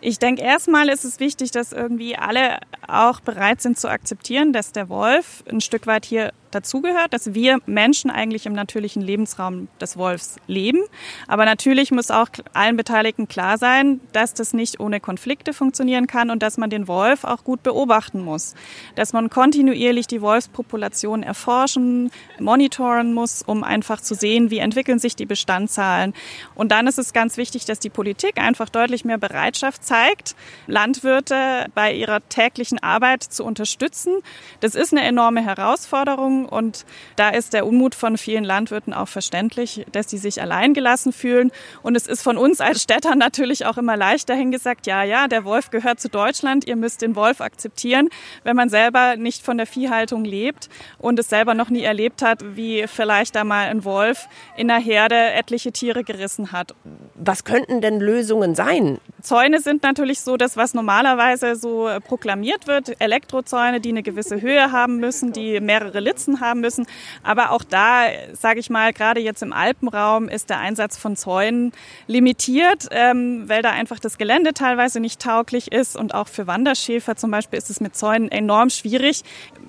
Ich 0.00 0.18
denke, 0.18 0.42
erstmal 0.42 0.88
ist 0.88 1.04
es 1.04 1.20
wichtig, 1.20 1.52
dass 1.52 1.72
irgendwie 1.72 2.16
alle 2.16 2.58
auch 2.88 3.20
bereit 3.20 3.62
sind 3.62 3.78
zu 3.78 3.88
akzeptieren, 3.88 4.52
dass 4.52 4.72
der 4.72 4.88
Wolf 4.88 5.44
ein 5.48 5.60
Stück 5.60 5.86
weit 5.86 6.04
hier 6.04 6.32
dazugehört, 6.54 7.12
dass 7.12 7.34
wir 7.34 7.58
Menschen 7.66 8.10
eigentlich 8.10 8.46
im 8.46 8.52
natürlichen 8.52 9.02
Lebensraum 9.02 9.68
des 9.80 9.96
Wolfs 9.96 10.36
leben. 10.46 10.80
Aber 11.26 11.44
natürlich 11.44 11.90
muss 11.90 12.10
auch 12.10 12.28
allen 12.52 12.76
Beteiligten 12.76 13.28
klar 13.28 13.58
sein, 13.58 14.00
dass 14.12 14.34
das 14.34 14.52
nicht 14.52 14.80
ohne 14.80 15.00
Konflikte 15.00 15.52
funktionieren 15.52 16.06
kann 16.06 16.30
und 16.30 16.42
dass 16.42 16.58
man 16.58 16.70
den 16.70 16.88
Wolf 16.88 17.24
auch 17.24 17.44
gut 17.44 17.62
beobachten 17.62 18.22
muss. 18.22 18.54
Dass 18.94 19.12
man 19.12 19.30
kontinuierlich 19.30 20.06
die 20.06 20.22
Wolfspopulation 20.22 21.22
erforschen, 21.22 22.10
monitoren 22.38 23.14
muss, 23.14 23.42
um 23.42 23.64
einfach 23.64 24.00
zu 24.00 24.14
sehen, 24.14 24.50
wie 24.50 24.58
entwickeln 24.58 24.98
sich 24.98 25.16
die 25.16 25.26
Bestandszahlen. 25.26 26.14
Und 26.54 26.72
dann 26.72 26.86
ist 26.86 26.98
es 26.98 27.12
ganz 27.12 27.36
wichtig, 27.36 27.64
dass 27.64 27.78
die 27.78 27.90
Politik 27.90 28.38
einfach 28.38 28.68
deutlich 28.68 29.04
mehr 29.04 29.18
Bereitschaft 29.18 29.84
zeigt, 29.84 30.34
Landwirte 30.66 31.66
bei 31.74 31.92
ihrer 31.92 32.26
täglichen 32.28 32.82
Arbeit 32.82 33.22
zu 33.22 33.44
unterstützen. 33.44 34.14
Das 34.60 34.74
ist 34.74 34.92
eine 34.92 35.02
enorme 35.02 35.42
Herausforderung 35.42 36.41
und 36.46 36.84
da 37.16 37.30
ist 37.30 37.52
der 37.52 37.66
Unmut 37.66 37.94
von 37.94 38.16
vielen 38.18 38.44
Landwirten 38.44 38.92
auch 38.92 39.08
verständlich, 39.08 39.84
dass 39.92 40.10
sie 40.10 40.18
sich 40.18 40.40
alleingelassen 40.40 41.12
fühlen. 41.12 41.50
Und 41.82 41.96
es 41.96 42.06
ist 42.06 42.22
von 42.22 42.36
uns 42.36 42.60
als 42.60 42.82
Städtern 42.82 43.18
natürlich 43.18 43.66
auch 43.66 43.78
immer 43.78 43.96
leicht 43.96 44.28
dahin 44.28 44.50
gesagt, 44.50 44.86
ja, 44.86 45.02
ja, 45.02 45.28
der 45.28 45.44
Wolf 45.44 45.70
gehört 45.70 46.00
zu 46.00 46.08
Deutschland, 46.08 46.66
ihr 46.66 46.76
müsst 46.76 47.02
den 47.02 47.16
Wolf 47.16 47.40
akzeptieren, 47.40 48.08
wenn 48.44 48.56
man 48.56 48.68
selber 48.68 49.16
nicht 49.16 49.44
von 49.44 49.56
der 49.56 49.66
Viehhaltung 49.66 50.24
lebt 50.24 50.68
und 50.98 51.18
es 51.18 51.28
selber 51.28 51.54
noch 51.54 51.70
nie 51.70 51.82
erlebt 51.82 52.22
hat, 52.22 52.42
wie 52.56 52.86
vielleicht 52.86 53.34
da 53.34 53.44
mal 53.44 53.68
ein 53.68 53.84
Wolf 53.84 54.28
in 54.56 54.68
der 54.68 54.78
Herde 54.78 55.14
etliche 55.14 55.72
Tiere 55.72 56.04
gerissen 56.04 56.52
hat. 56.52 56.74
Was 57.14 57.44
könnten 57.44 57.80
denn 57.80 58.00
Lösungen 58.00 58.54
sein? 58.54 58.98
Zäune 59.22 59.60
sind 59.60 59.84
natürlich 59.84 60.20
so 60.20 60.36
das, 60.36 60.56
was 60.56 60.74
normalerweise 60.74 61.54
so 61.54 61.88
proklamiert 62.06 62.66
wird. 62.66 63.00
Elektrozäune, 63.00 63.80
die 63.80 63.90
eine 63.90 64.02
gewisse 64.02 64.40
Höhe 64.40 64.72
haben 64.72 64.96
müssen, 64.96 65.32
die 65.32 65.60
mehrere 65.60 66.00
Litzen 66.00 66.40
haben 66.40 66.60
müssen. 66.60 66.86
Aber 67.22 67.52
auch 67.52 67.62
da, 67.62 68.06
sage 68.32 68.58
ich 68.58 68.68
mal, 68.68 68.92
gerade 68.92 69.20
jetzt 69.20 69.42
im 69.42 69.52
Alpenraum 69.52 70.28
ist 70.28 70.50
der 70.50 70.58
Einsatz 70.58 70.98
von 70.98 71.16
Zäunen 71.16 71.72
limitiert, 72.08 72.88
ähm, 72.90 73.48
weil 73.48 73.62
da 73.62 73.70
einfach 73.70 74.00
das 74.00 74.18
Gelände 74.18 74.54
teilweise 74.54 74.98
nicht 74.98 75.20
tauglich 75.20 75.70
ist 75.70 75.96
und 75.96 76.14
auch 76.14 76.26
für 76.26 76.48
Wanderschäfer 76.48 77.14
zum 77.14 77.30
Beispiel 77.30 77.58
ist 77.58 77.70
es 77.70 77.80
mit 77.80 77.94
Zäunen 77.94 78.28
enorm 78.28 78.70
schwierig. 78.70 79.22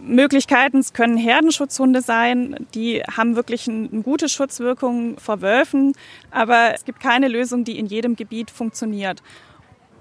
Möglichkeiten, 0.05 0.79
es 0.79 0.93
können 0.93 1.15
Herdenschutzhunde 1.15 2.01
sein, 2.01 2.67
die 2.73 3.01
haben 3.03 3.35
wirklich 3.35 3.69
eine 3.69 3.87
gute 4.01 4.27
Schutzwirkung 4.27 5.17
vor 5.17 5.41
Wölfen, 5.41 5.93
aber 6.29 6.73
es 6.73 6.83
gibt 6.83 6.99
keine 6.99 7.27
Lösung, 7.27 7.63
die 7.63 7.79
in 7.79 7.85
jedem 7.85 8.15
Gebiet 8.15 8.51
funktioniert. 8.51 9.21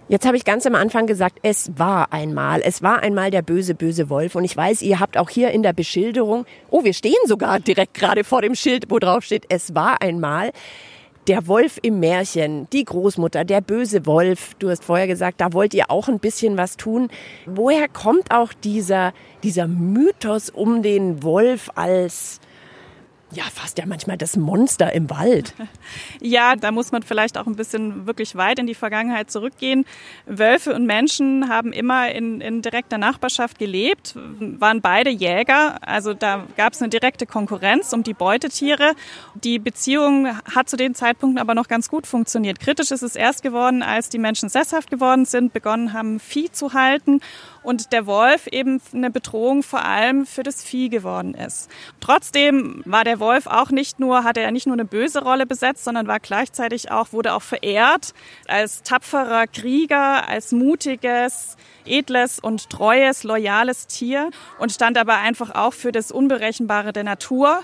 Jetzt 0.09 0.27
habe 0.27 0.37
ich 0.37 0.45
ganz 0.45 0.67
am 0.67 0.75
Anfang 0.75 1.07
gesagt, 1.07 1.39
es 1.43 1.71
war 1.77 2.13
einmal, 2.13 2.61
es 2.63 2.83
war 2.83 3.01
einmal 3.01 3.31
der 3.31 3.43
böse, 3.43 3.75
böse 3.75 4.11
Wolf. 4.11 4.35
Und 4.35 4.45
ich 4.45 4.57
weiß, 4.57 4.83
ihr 4.83 5.01
habt 5.01 5.17
auch 5.17 5.31
hier 5.31 5.53
in 5.53 5.63
der 5.63 5.73
Beschilderung, 5.73 6.45
oh, 6.71 6.85
wir 6.85 6.93
stehen 6.93 7.15
sogar 7.27 7.61
direkt 7.61 7.95
gerade 7.95 8.25
vor 8.25 8.43
dem 8.43 8.55
Schild, 8.55 8.91
wo 8.91 8.99
drauf 8.99 9.25
steht, 9.25 9.47
es 9.49 9.75
war 9.75 10.03
einmal. 10.03 10.51
Der 11.29 11.47
Wolf 11.47 11.79
im 11.83 12.01
Märchen, 12.01 12.69
die 12.73 12.85
Großmutter, 12.85 13.45
der 13.45 13.61
böse 13.61 14.05
Wolf. 14.07 14.55
Du 14.59 14.71
hast 14.71 14.83
vorher 14.83 15.07
gesagt, 15.07 15.41
da 15.41 15.53
wollt 15.53 15.73
ihr 15.73 15.89
auch 15.89 16.09
ein 16.09 16.19
bisschen 16.19 16.57
was 16.57 16.77
tun. 16.77 17.09
Woher 17.47 17.87
kommt 17.87 18.33
auch 18.33 18.53
dieser, 18.53 19.13
dieser 19.45 19.69
Mythos 19.69 20.51
um 20.51 20.83
den 20.83 21.23
Wolf 21.23 21.71
als 21.77 22.41
ja, 23.35 23.45
fast 23.45 23.79
ja 23.79 23.87
manchmal 23.87 24.19
das 24.19 24.37
Monster 24.37 24.93
im 24.93 25.11
Wald. 25.11 25.55
Ja, 26.21 26.55
da 26.55 26.71
muss 26.71 26.93
man 26.93 27.03
vielleicht 27.03 27.37
auch 27.37 27.47
ein 27.47 27.57
bisschen 27.57 28.07
wirklich 28.07 28.37
weit 28.37 28.59
in 28.59 28.67
die 28.67 28.75
Vergangenheit 28.75 29.31
zurückgehen. 29.31 29.85
Wölfe 30.25 30.75
und 30.75 30.87
Menschen 30.87 31.49
haben 31.49 31.73
immer 31.73 32.13
in, 32.13 32.41
in 32.41 32.63
direkter 32.63 32.97
Nachbarschaft 32.97 33.59
gelebt, 33.59 34.15
waren 34.39 34.81
beide 34.81 35.11
Jäger. 35.11 35.77
Also 35.87 36.15
da 36.15 36.47
gab 36.57 36.75
es 36.75 36.81
eine 36.81 36.91
direkte 36.91 37.27
Konkurrenz 37.27 37.93
um 37.93 38.03
die 38.05 38.15
Beutetiere. 38.15 38.93
Die 39.35 39.59
Beziehung 39.59 40.29
hat 40.55 40.69
zu 40.69 40.77
den 40.77 40.95
Zeitpunkten 40.95 41.39
aber 41.39 41.55
noch 41.55 41.69
ganz 41.69 41.89
gut 41.89 42.07
funktioniert. 42.07 42.61
Kritisch 42.61 42.93
ist 42.93 43.03
es 43.03 43.17
erst 43.17 43.43
geworden, 43.43 43.83
als 43.83 44.09
die 44.09 44.19
Menschen 44.19 44.49
sesshaft 44.49 44.91
geworden 44.91 45.25
sind, 45.25 45.53
begonnen 45.53 45.93
haben, 45.93 46.21
Vieh 46.21 46.53
zu 46.53 46.73
halten 46.73 47.21
und 47.63 47.93
der 47.93 48.07
Wolf 48.07 48.47
eben 48.49 48.81
eine 48.93 49.11
Bedrohung 49.11 49.63
vor 49.63 49.85
allem 49.85 50.27
für 50.27 50.43
das 50.43 50.63
Vieh 50.63 50.89
geworden 50.89 51.35
ist. 51.35 51.71
Trotzdem 52.01 52.83
war 52.85 53.05
der 53.05 53.21
Wolf 53.23 53.47
auch 53.47 53.71
nicht 53.71 54.01
nur, 54.01 54.25
hatte 54.25 54.41
er 54.41 54.51
nicht 54.51 54.67
nur 54.67 54.75
eine 54.75 54.85
böse 54.85 55.23
Rolle 55.23 55.47
besetzt, 55.47 55.85
sondern 55.85 56.09
war 56.09 56.19
gleichzeitig 56.19 56.91
auch, 56.91 57.13
wurde 57.13 57.35
auch 57.35 57.43
verehrt 57.43 58.15
als 58.49 58.83
tapferer 58.83 59.47
Krieger, 59.47 60.29
als 60.29 60.51
mutiges, 60.51 61.57
edles 61.87 62.41
und 62.41 62.69
treues, 62.69 63.23
loyales 63.23 63.87
Tier 63.87 64.31
und 64.59 64.73
stand 64.73 64.99
aber 64.99 65.19
einfach 65.19 65.55
auch 65.55 65.73
für 65.73 65.93
das 65.93 66.11
Unberechenbare 66.11 66.93
der 66.93 67.05
Natur 67.05 67.61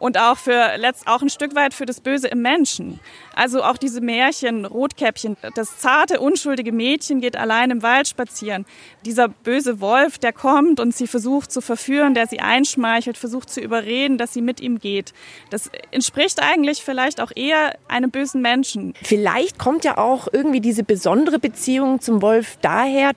und 0.00 0.18
auch 0.18 0.38
für 0.38 0.76
letzt 0.76 1.06
auch 1.06 1.22
ein 1.22 1.28
Stück 1.28 1.54
weit 1.54 1.74
für 1.74 1.86
das 1.86 2.00
Böse 2.00 2.26
im 2.26 2.42
Menschen. 2.42 2.98
Also 3.36 3.62
auch 3.62 3.76
diese 3.76 4.00
Märchen, 4.00 4.64
Rotkäppchen, 4.64 5.36
das 5.54 5.78
zarte, 5.78 6.18
unschuldige 6.18 6.72
Mädchen 6.72 7.20
geht 7.20 7.36
allein 7.36 7.70
im 7.70 7.82
Wald 7.82 8.08
spazieren. 8.08 8.66
Dieser 9.04 9.28
böse 9.28 9.80
Wolf, 9.80 10.18
der 10.18 10.32
kommt 10.32 10.80
und 10.80 10.94
sie 10.94 11.06
versucht 11.06 11.52
zu 11.52 11.60
verführen, 11.60 12.14
der 12.14 12.26
sie 12.26 12.40
einschmeichelt, 12.40 13.16
versucht 13.16 13.50
zu 13.50 13.60
überreden, 13.60 14.18
dass 14.18 14.32
sie 14.32 14.42
mit 14.42 14.60
ihm 14.60 14.78
geht. 14.78 15.12
Das 15.50 15.70
entspricht 15.92 16.42
eigentlich 16.42 16.82
vielleicht 16.82 17.20
auch 17.20 17.30
eher 17.34 17.76
einem 17.86 18.10
bösen 18.10 18.40
Menschen. 18.40 18.94
Vielleicht 19.02 19.58
kommt 19.58 19.84
ja 19.84 19.98
auch 19.98 20.28
irgendwie 20.32 20.60
diese 20.60 20.82
besondere 20.82 21.38
Beziehung 21.38 22.00
zum 22.00 22.22
Wolf 22.22 22.56
daher, 22.62 23.12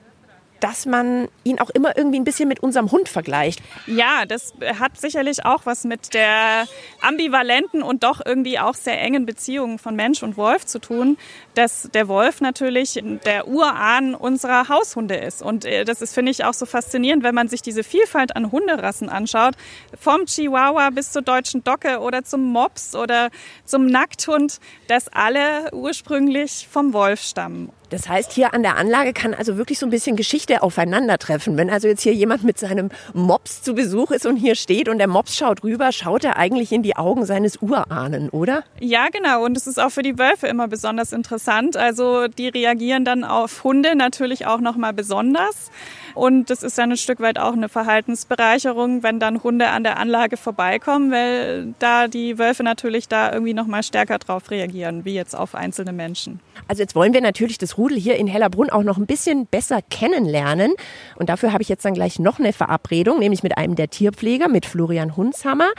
dass 0.64 0.86
man 0.86 1.28
ihn 1.42 1.60
auch 1.60 1.68
immer 1.68 1.94
irgendwie 1.94 2.18
ein 2.18 2.24
bisschen 2.24 2.48
mit 2.48 2.60
unserem 2.62 2.90
Hund 2.90 3.10
vergleicht. 3.10 3.60
Ja, 3.86 4.24
das 4.24 4.54
hat 4.78 4.98
sicherlich 4.98 5.44
auch 5.44 5.66
was 5.66 5.84
mit 5.84 6.14
der 6.14 6.64
ambivalenten 7.02 7.82
und 7.82 8.02
doch 8.02 8.22
irgendwie 8.24 8.58
auch 8.58 8.74
sehr 8.74 8.98
engen 8.98 9.26
Beziehung 9.26 9.78
von 9.78 9.94
Mensch 9.94 10.22
und 10.22 10.38
Wolf 10.38 10.64
zu 10.64 10.78
tun, 10.78 11.18
dass 11.54 11.90
der 11.92 12.08
Wolf 12.08 12.40
natürlich 12.40 12.98
der 13.26 13.46
Urahn 13.46 14.14
unserer 14.14 14.70
Haushunde 14.70 15.16
ist. 15.16 15.42
Und 15.42 15.66
äh, 15.66 15.84
das 15.84 16.00
ist, 16.00 16.14
finde 16.14 16.30
ich, 16.30 16.46
auch 16.46 16.54
so 16.54 16.64
faszinierend, 16.64 17.24
wenn 17.24 17.34
man 17.34 17.48
sich 17.48 17.60
diese 17.60 17.84
Vielfalt 17.84 18.34
an 18.34 18.50
Hunderassen 18.50 19.10
anschaut. 19.10 19.56
Vom 20.00 20.24
Chihuahua 20.24 20.88
bis 20.88 21.12
zur 21.12 21.20
deutschen 21.20 21.62
Docke 21.62 21.98
oder 21.98 22.24
zum 22.24 22.42
Mops 22.42 22.94
oder 22.94 23.28
zum 23.66 23.84
Nackthund, 23.84 24.60
dass 24.88 25.08
alle 25.08 25.70
ursprünglich 25.72 26.66
vom 26.72 26.94
Wolf 26.94 27.20
stammen. 27.20 27.70
Das 27.94 28.08
heißt, 28.08 28.32
hier 28.32 28.54
an 28.54 28.64
der 28.64 28.76
Anlage 28.76 29.12
kann 29.12 29.34
also 29.34 29.56
wirklich 29.56 29.78
so 29.78 29.86
ein 29.86 29.90
bisschen 29.90 30.16
Geschichte 30.16 30.64
aufeinandertreffen. 30.64 31.56
Wenn 31.56 31.70
also 31.70 31.86
jetzt 31.86 32.02
hier 32.02 32.12
jemand 32.12 32.42
mit 32.42 32.58
seinem 32.58 32.90
Mops 33.12 33.62
zu 33.62 33.76
Besuch 33.76 34.10
ist 34.10 34.26
und 34.26 34.34
hier 34.34 34.56
steht 34.56 34.88
und 34.88 34.98
der 34.98 35.06
Mops 35.06 35.36
schaut 35.36 35.62
rüber, 35.62 35.92
schaut 35.92 36.24
er 36.24 36.36
eigentlich 36.36 36.72
in 36.72 36.82
die 36.82 36.96
Augen 36.96 37.24
seines 37.24 37.62
Urahnen, 37.62 38.30
oder? 38.30 38.64
Ja, 38.80 39.06
genau. 39.12 39.44
Und 39.44 39.56
es 39.56 39.68
ist 39.68 39.78
auch 39.78 39.90
für 39.90 40.02
die 40.02 40.18
Wölfe 40.18 40.48
immer 40.48 40.66
besonders 40.66 41.12
interessant. 41.12 41.76
Also 41.76 42.26
die 42.26 42.48
reagieren 42.48 43.04
dann 43.04 43.22
auf 43.22 43.62
Hunde 43.62 43.94
natürlich 43.94 44.44
auch 44.44 44.58
nochmal 44.58 44.92
besonders. 44.92 45.70
Und 46.14 46.48
das 46.50 46.62
ist 46.62 46.78
dann 46.78 46.92
ein 46.92 46.96
Stück 46.96 47.20
weit 47.20 47.38
auch 47.38 47.52
eine 47.52 47.68
Verhaltensbereicherung, 47.68 49.02
wenn 49.02 49.18
dann 49.18 49.42
Hunde 49.42 49.68
an 49.68 49.82
der 49.82 49.98
Anlage 49.98 50.36
vorbeikommen, 50.36 51.10
weil 51.10 51.74
da 51.80 52.06
die 52.06 52.38
Wölfe 52.38 52.62
natürlich 52.62 53.08
da 53.08 53.32
irgendwie 53.32 53.54
noch 53.54 53.66
mal 53.66 53.82
stärker 53.82 54.18
drauf 54.18 54.50
reagieren, 54.50 55.04
wie 55.04 55.14
jetzt 55.14 55.34
auf 55.34 55.54
einzelne 55.54 55.92
Menschen. 55.92 56.40
Also 56.68 56.82
jetzt 56.82 56.94
wollen 56.94 57.12
wir 57.12 57.20
natürlich 57.20 57.58
das 57.58 57.76
Rudel 57.76 57.98
hier 57.98 58.16
in 58.16 58.26
Hellerbrunn 58.26 58.70
auch 58.70 58.84
noch 58.84 58.96
ein 58.96 59.06
bisschen 59.06 59.46
besser 59.46 59.80
kennenlernen. 59.82 60.72
Und 61.16 61.28
dafür 61.28 61.52
habe 61.52 61.62
ich 61.62 61.68
jetzt 61.68 61.84
dann 61.84 61.94
gleich 61.94 62.18
noch 62.18 62.38
eine 62.38 62.52
Verabredung, 62.52 63.18
nämlich 63.18 63.42
mit 63.42 63.58
einem 63.58 63.74
der 63.74 63.90
Tierpfleger, 63.90 64.48
mit 64.48 64.66
Florian 64.66 65.16
Hunshammer. 65.16 65.70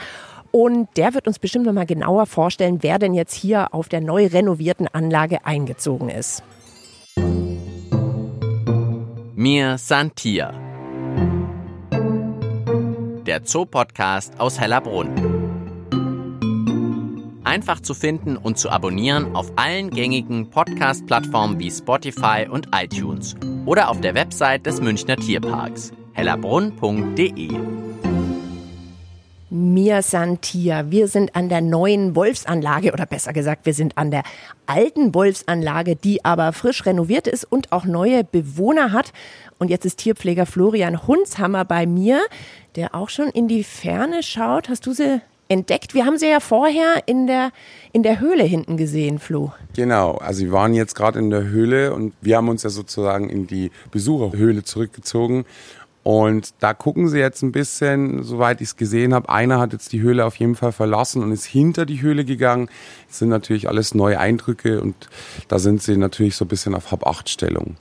Und 0.52 0.88
der 0.96 1.14
wird 1.14 1.26
uns 1.26 1.38
bestimmt 1.38 1.66
noch 1.66 1.72
mal 1.72 1.86
genauer 1.86 2.26
vorstellen, 2.26 2.78
wer 2.82 2.98
denn 2.98 3.14
jetzt 3.14 3.34
hier 3.34 3.74
auf 3.74 3.88
der 3.88 4.00
neu 4.00 4.26
renovierten 4.26 4.88
Anlage 4.88 5.44
eingezogen 5.44 6.08
ist. 6.08 6.42
Mir 9.48 9.78
Santia. 9.78 10.52
Der 13.24 13.44
Zoopodcast 13.44 14.40
aus 14.40 14.58
Hellerbrunn. 14.58 15.12
Einfach 17.44 17.78
zu 17.78 17.94
finden 17.94 18.36
und 18.36 18.58
zu 18.58 18.70
abonnieren 18.70 19.36
auf 19.36 19.52
allen 19.54 19.90
gängigen 19.90 20.50
Podcast-Plattformen 20.50 21.60
wie 21.60 21.70
Spotify 21.70 22.48
und 22.50 22.70
iTunes 22.74 23.36
oder 23.66 23.88
auf 23.88 24.00
der 24.00 24.16
Website 24.16 24.66
des 24.66 24.80
Münchner 24.80 25.14
Tierparks 25.16 25.92
hellerbrunn.de. 26.14 27.85
Mir 29.48 30.02
Santia. 30.02 30.90
Wir 30.90 31.06
sind 31.06 31.36
an 31.36 31.48
der 31.48 31.60
neuen 31.60 32.16
Wolfsanlage 32.16 32.92
oder 32.92 33.06
besser 33.06 33.32
gesagt, 33.32 33.64
wir 33.64 33.74
sind 33.74 33.96
an 33.96 34.10
der 34.10 34.24
alten 34.66 35.14
Wolfsanlage, 35.14 35.94
die 35.94 36.24
aber 36.24 36.52
frisch 36.52 36.84
renoviert 36.84 37.28
ist 37.28 37.44
und 37.44 37.70
auch 37.70 37.84
neue 37.84 38.24
Bewohner 38.24 38.90
hat. 38.90 39.12
Und 39.60 39.70
jetzt 39.70 39.86
ist 39.86 39.98
Tierpfleger 39.98 40.46
Florian 40.46 41.06
Hunshammer 41.06 41.64
bei 41.64 41.86
mir, 41.86 42.22
der 42.74 42.96
auch 42.96 43.08
schon 43.08 43.28
in 43.28 43.46
die 43.46 43.62
Ferne 43.62 44.24
schaut. 44.24 44.68
Hast 44.68 44.84
du 44.84 44.92
sie 44.92 45.20
entdeckt? 45.48 45.94
Wir 45.94 46.06
haben 46.06 46.18
sie 46.18 46.28
ja 46.28 46.40
vorher 46.40 47.04
in 47.06 47.28
der, 47.28 47.52
in 47.92 48.02
der 48.02 48.18
Höhle 48.18 48.42
hinten 48.42 48.76
gesehen, 48.76 49.20
Flo. 49.20 49.52
Genau, 49.76 50.16
also 50.16 50.42
wir 50.42 50.50
waren 50.50 50.74
jetzt 50.74 50.96
gerade 50.96 51.20
in 51.20 51.30
der 51.30 51.44
Höhle 51.44 51.94
und 51.94 52.14
wir 52.20 52.36
haben 52.36 52.48
uns 52.48 52.64
ja 52.64 52.70
sozusagen 52.70 53.30
in 53.30 53.46
die 53.46 53.70
Besucherhöhle 53.92 54.64
zurückgezogen 54.64 55.44
und 56.06 56.54
da 56.60 56.72
gucken 56.72 57.08
sie 57.08 57.18
jetzt 57.18 57.42
ein 57.42 57.50
bisschen, 57.50 58.22
soweit 58.22 58.60
ich 58.60 58.68
es 58.68 58.76
gesehen 58.76 59.12
habe. 59.12 59.28
Einer 59.28 59.58
hat 59.58 59.72
jetzt 59.72 59.92
die 59.92 60.00
Höhle 60.00 60.24
auf 60.24 60.36
jeden 60.36 60.54
Fall 60.54 60.70
verlassen 60.70 61.20
und 61.20 61.32
ist 61.32 61.46
hinter 61.46 61.84
die 61.84 62.00
Höhle 62.00 62.24
gegangen. 62.24 62.68
Das 63.08 63.18
sind 63.18 63.28
natürlich 63.28 63.66
alles 63.66 63.92
neue 63.92 64.20
Eindrücke 64.20 64.80
und 64.80 64.94
da 65.48 65.58
sind 65.58 65.82
sie 65.82 65.96
natürlich 65.96 66.36
so 66.36 66.44
ein 66.44 66.48
bisschen 66.48 66.76
auf 66.76 66.92
Hab-Acht-Stellung. 66.92 67.74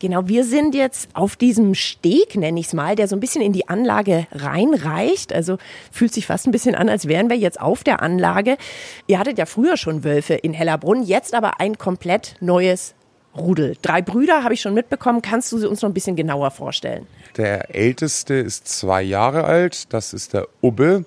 Genau, 0.00 0.28
wir 0.28 0.44
sind 0.44 0.74
jetzt 0.74 1.08
auf 1.14 1.34
diesem 1.36 1.74
Steg, 1.74 2.36
nenne 2.36 2.60
ich 2.60 2.66
es 2.66 2.74
mal, 2.74 2.94
der 2.94 3.08
so 3.08 3.16
ein 3.16 3.20
bisschen 3.20 3.40
in 3.40 3.54
die 3.54 3.70
Anlage 3.70 4.26
reinreicht. 4.32 5.32
Also 5.32 5.56
fühlt 5.90 6.12
sich 6.12 6.26
fast 6.26 6.46
ein 6.46 6.52
bisschen 6.52 6.74
an, 6.74 6.90
als 6.90 7.08
wären 7.08 7.30
wir 7.30 7.38
jetzt 7.38 7.58
auf 7.58 7.84
der 7.84 8.02
Anlage. 8.02 8.58
Ihr 9.06 9.18
hattet 9.18 9.38
ja 9.38 9.46
früher 9.46 9.78
schon 9.78 10.04
Wölfe 10.04 10.34
in 10.34 10.52
Hellerbrunn, 10.52 11.04
jetzt 11.04 11.32
aber 11.32 11.58
ein 11.58 11.78
komplett 11.78 12.34
neues 12.40 12.94
Rudel. 13.36 13.76
Drei 13.80 14.02
Brüder 14.02 14.44
habe 14.44 14.54
ich 14.54 14.60
schon 14.60 14.74
mitbekommen. 14.74 15.22
Kannst 15.22 15.50
du 15.52 15.58
sie 15.58 15.68
uns 15.68 15.82
noch 15.82 15.88
ein 15.88 15.94
bisschen 15.94 16.16
genauer 16.16 16.50
vorstellen? 16.50 17.06
Der 17.36 17.74
älteste 17.74 18.34
ist 18.34 18.68
zwei 18.68 19.02
Jahre 19.02 19.44
alt. 19.44 19.92
Das 19.92 20.12
ist 20.12 20.34
der 20.34 20.48
Ubbe. 20.60 21.04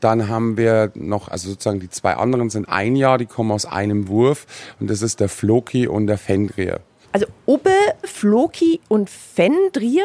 Dann 0.00 0.28
haben 0.28 0.56
wir 0.56 0.92
noch, 0.94 1.28
also 1.28 1.50
sozusagen 1.50 1.80
die 1.80 1.90
zwei 1.90 2.14
anderen 2.14 2.48
sind 2.50 2.68
ein 2.68 2.96
Jahr, 2.96 3.18
die 3.18 3.26
kommen 3.26 3.50
aus 3.50 3.66
einem 3.66 4.08
Wurf. 4.08 4.46
Und 4.78 4.88
das 4.88 5.02
ist 5.02 5.20
der 5.20 5.28
Floki 5.28 5.86
und 5.86 6.06
der 6.06 6.18
Fendrier. 6.18 6.80
Also 7.12 7.26
Ubbe, 7.46 7.74
Floki 8.04 8.80
und 8.88 9.10
Fendrier. 9.10 10.04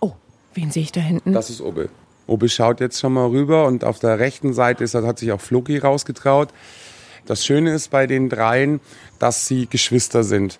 Oh, 0.00 0.12
wen 0.54 0.70
sehe 0.70 0.84
ich 0.84 0.92
da 0.92 1.00
hinten? 1.00 1.32
Das 1.32 1.50
ist 1.50 1.60
Ubbe. 1.60 1.90
Ubbe 2.26 2.48
schaut 2.48 2.80
jetzt 2.80 3.00
schon 3.00 3.12
mal 3.12 3.26
rüber 3.26 3.66
und 3.66 3.84
auf 3.84 3.98
der 3.98 4.20
rechten 4.20 4.54
Seite 4.54 4.84
ist, 4.84 4.94
hat 4.94 5.18
sich 5.18 5.32
auch 5.32 5.40
Floki 5.40 5.78
rausgetraut. 5.78 6.50
Das 7.26 7.44
Schöne 7.44 7.72
ist 7.72 7.90
bei 7.90 8.06
den 8.06 8.28
dreien, 8.28 8.80
dass 9.18 9.46
sie 9.46 9.66
Geschwister 9.66 10.24
sind. 10.24 10.58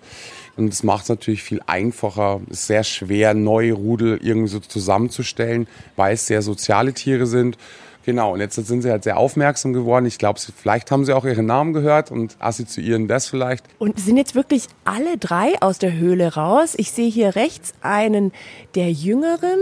Und 0.57 0.69
das 0.69 0.83
macht 0.83 1.03
es 1.03 1.09
natürlich 1.09 1.43
viel 1.43 1.61
einfacher. 1.65 2.41
Es 2.49 2.61
ist 2.61 2.67
sehr 2.67 2.83
schwer, 2.83 3.33
neue 3.33 3.73
Rudel 3.73 4.19
irgendwie 4.21 4.49
so 4.49 4.59
zusammenzustellen, 4.59 5.67
weil 5.95 6.13
es 6.13 6.27
sehr 6.27 6.41
soziale 6.41 6.93
Tiere 6.93 7.25
sind. 7.25 7.57
Genau, 8.03 8.33
und 8.33 8.39
jetzt 8.39 8.55
sind 8.55 8.81
sie 8.81 8.89
halt 8.89 9.03
sehr 9.03 9.17
aufmerksam 9.17 9.73
geworden. 9.73 10.05
Ich 10.05 10.17
glaube, 10.17 10.39
vielleicht 10.39 10.89
haben 10.89 11.05
sie 11.05 11.15
auch 11.15 11.23
ihren 11.23 11.45
Namen 11.45 11.73
gehört 11.73 12.09
und 12.09 12.35
assoziieren 12.39 13.07
das 13.07 13.27
vielleicht. 13.27 13.63
Und 13.77 13.99
sind 13.99 14.17
jetzt 14.17 14.33
wirklich 14.33 14.65
alle 14.85 15.17
drei 15.17 15.53
aus 15.61 15.77
der 15.77 15.93
Höhle 15.93 16.33
raus? 16.33 16.73
Ich 16.77 16.91
sehe 16.91 17.09
hier 17.09 17.35
rechts 17.35 17.73
einen 17.81 18.31
der 18.73 18.91
Jüngeren, 18.91 19.59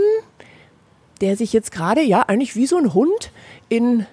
der 1.20 1.36
sich 1.36 1.52
jetzt 1.52 1.70
gerade, 1.70 2.00
ja, 2.00 2.22
eigentlich 2.22 2.56
wie 2.56 2.66
so 2.66 2.78
ein 2.78 2.94
Hund 2.94 3.30
in 3.68 4.06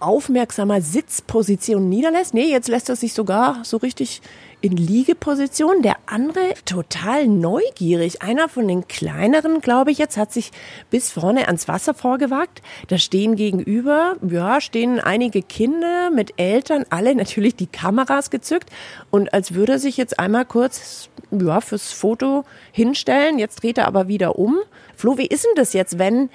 aufmerksamer 0.00 0.80
Sitzposition 0.80 1.88
niederlässt. 1.88 2.34
Nee, 2.34 2.50
jetzt 2.50 2.68
lässt 2.68 2.88
er 2.88 2.96
sich 2.96 3.12
sogar 3.12 3.60
so 3.64 3.76
richtig 3.76 4.22
in 4.60 4.76
Liegeposition. 4.76 5.82
Der 5.82 5.96
andere 6.06 6.54
total 6.64 7.26
neugierig. 7.28 8.22
Einer 8.22 8.48
von 8.48 8.68
den 8.68 8.88
kleineren, 8.88 9.60
glaube 9.60 9.90
ich 9.90 9.98
jetzt, 9.98 10.16
hat 10.16 10.32
sich 10.32 10.50
bis 10.90 11.10
vorne 11.10 11.46
ans 11.46 11.68
Wasser 11.68 11.94
vorgewagt. 11.94 12.62
Da 12.88 12.98
stehen 12.98 13.36
gegenüber, 13.36 14.16
ja, 14.26 14.60
stehen 14.60 15.00
einige 15.00 15.42
Kinder 15.42 16.10
mit 16.10 16.34
Eltern, 16.36 16.84
alle 16.90 17.14
natürlich 17.14 17.56
die 17.56 17.66
Kameras 17.66 18.30
gezückt. 18.30 18.70
Und 19.10 19.32
als 19.32 19.54
würde 19.54 19.72
er 19.72 19.78
sich 19.78 19.96
jetzt 19.96 20.18
einmal 20.18 20.44
kurz, 20.44 21.08
ja, 21.30 21.60
fürs 21.60 21.92
Foto 21.92 22.44
hinstellen. 22.72 23.38
Jetzt 23.38 23.62
dreht 23.62 23.78
er 23.78 23.86
aber 23.86 24.08
wieder 24.08 24.38
um. 24.38 24.58
Flo, 24.96 25.16
wie 25.16 25.26
ist 25.26 25.44
denn 25.44 25.54
das 25.56 25.72
jetzt, 25.72 25.98
wenn 25.98 26.28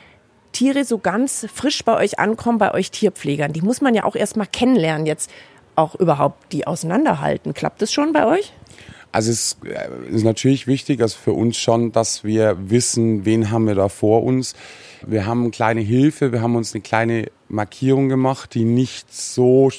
Tiere 0.56 0.86
so 0.86 0.98
ganz 1.00 1.46
frisch 1.54 1.84
bei 1.84 1.98
euch 1.98 2.18
ankommen, 2.18 2.58
bei 2.58 2.74
euch 2.74 2.90
Tierpflegern? 2.90 3.52
Die 3.52 3.62
muss 3.62 3.82
man 3.82 3.94
ja 3.94 4.06
auch 4.06 4.16
erst 4.16 4.38
mal 4.38 4.46
kennenlernen, 4.46 5.06
jetzt 5.06 5.30
auch 5.76 5.96
überhaupt 5.96 6.54
die 6.54 6.66
auseinanderhalten. 6.66 7.54
Klappt 7.54 7.82
das 7.82 7.92
schon 7.92 8.14
bei 8.14 8.26
euch? 8.26 8.54
Also 9.12 9.32
es 9.32 9.58
äh, 9.66 10.16
ist 10.16 10.24
natürlich 10.24 10.66
wichtig, 10.66 11.02
also 11.02 11.18
für 11.18 11.34
uns 11.34 11.58
schon, 11.58 11.92
dass 11.92 12.24
wir 12.24 12.58
wissen, 12.70 13.26
wen 13.26 13.52
haben 13.52 13.68
wir 13.68 13.76
da 13.76 13.90
vor 13.90 14.24
uns. 14.24 14.56
Wir 15.06 15.26
haben 15.26 15.42
eine 15.42 15.52
kleine 15.52 15.82
Hilfe, 15.82 16.32
wir 16.32 16.42
haben 16.42 16.56
uns 16.56 16.74
eine 16.74 16.82
kleine 16.82 17.28
Markierung 17.50 18.08
gemacht, 18.08 18.54
die 18.54 18.64
nicht 18.64 19.14
so 19.14 19.72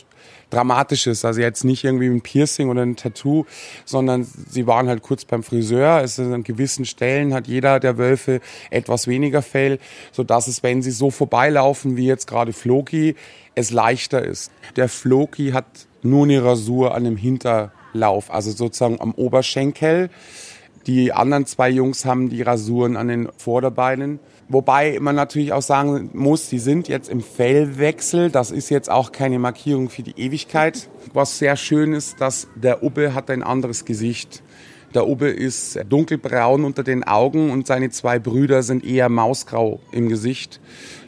dramatisch 0.51 1.07
ist. 1.07 1.25
Also 1.25 1.41
jetzt 1.41 1.65
nicht 1.65 1.85
irgendwie 1.85 2.07
ein 2.07 2.21
Piercing 2.21 2.69
oder 2.69 2.83
ein 2.83 2.97
Tattoo, 2.97 3.45
sondern 3.85 4.25
sie 4.25 4.67
waren 4.67 4.89
halt 4.89 5.03
kurz 5.03 5.25
beim 5.25 5.43
Friseur. 5.43 6.03
Es 6.03 6.19
ist 6.19 6.33
an 6.33 6.45
gewissen 6.45 6.85
Stellen 6.85 7.35
hat 7.35 7.47
jeder 7.49 7.81
der 7.81 7.99
Wölfe 7.99 8.41
etwas 8.71 9.07
weniger 9.07 9.43
Fell, 9.43 9.79
so 10.13 10.23
dass 10.23 10.49
es, 10.49 10.63
wenn 10.63 10.83
sie 10.83 10.91
so 10.91 11.11
vorbeilaufen 11.11 11.97
wie 11.97 12.07
jetzt 12.07 12.27
gerade 12.27 12.53
Floki, 12.53 13.17
es 13.55 13.71
leichter 13.71 14.25
ist. 14.25 14.53
Der 14.77 14.89
Floki 14.89 15.51
hat 15.51 15.67
nur 16.03 16.25
eine 16.25 16.43
Rasur 16.45 16.95
an 16.95 17.05
dem 17.05 17.17
Hinterlauf, 17.17 18.31
also 18.31 18.51
sozusagen 18.51 19.01
am 19.01 19.13
Oberschenkel. 19.13 20.11
Die 20.87 21.13
anderen 21.13 21.47
zwei 21.47 21.69
Jungs 21.69 22.05
haben 22.05 22.29
die 22.29 22.43
Rasuren 22.43 22.97
an 22.97 23.09
den 23.09 23.29
Vorderbeinen. 23.37 24.21
Wobei 24.49 24.99
man 25.01 25.17
natürlich 25.17 25.53
auch 25.53 25.63
sagen 25.63 26.11
muss, 26.13 26.49
die 26.49 26.61
sind 26.61 26.87
jetzt 26.87 27.09
im 27.09 27.21
Fellwechsel. 27.21 28.31
Das 28.31 28.53
ist 28.53 28.71
jetzt 28.71 28.89
auch 28.89 29.11
keine 29.11 29.41
Markierung 29.41 29.91
für 29.91 30.03
die 30.03 30.15
Ewigkeit. 30.17 30.89
Was 31.13 31.39
sehr 31.39 31.57
schön 31.57 31.93
ist, 31.93 32.21
dass 32.21 32.47
der 32.55 32.85
Ubbe 32.85 33.13
hat 33.15 33.29
ein 33.31 33.43
anderes 33.43 33.85
Gesicht. 33.85 34.45
Der 34.95 35.09
Ubbe 35.09 35.29
ist 35.29 35.81
dunkelbraun 35.89 36.65
unter 36.65 36.85
den 36.85 37.03
Augen 37.03 37.51
und 37.51 37.67
seine 37.67 37.91
zwei 37.91 38.21
Brüder 38.21 38.63
sind 38.63 38.85
eher 38.85 39.09
mausgrau 39.09 39.81
im 39.91 40.09
Gesicht. 40.09 40.61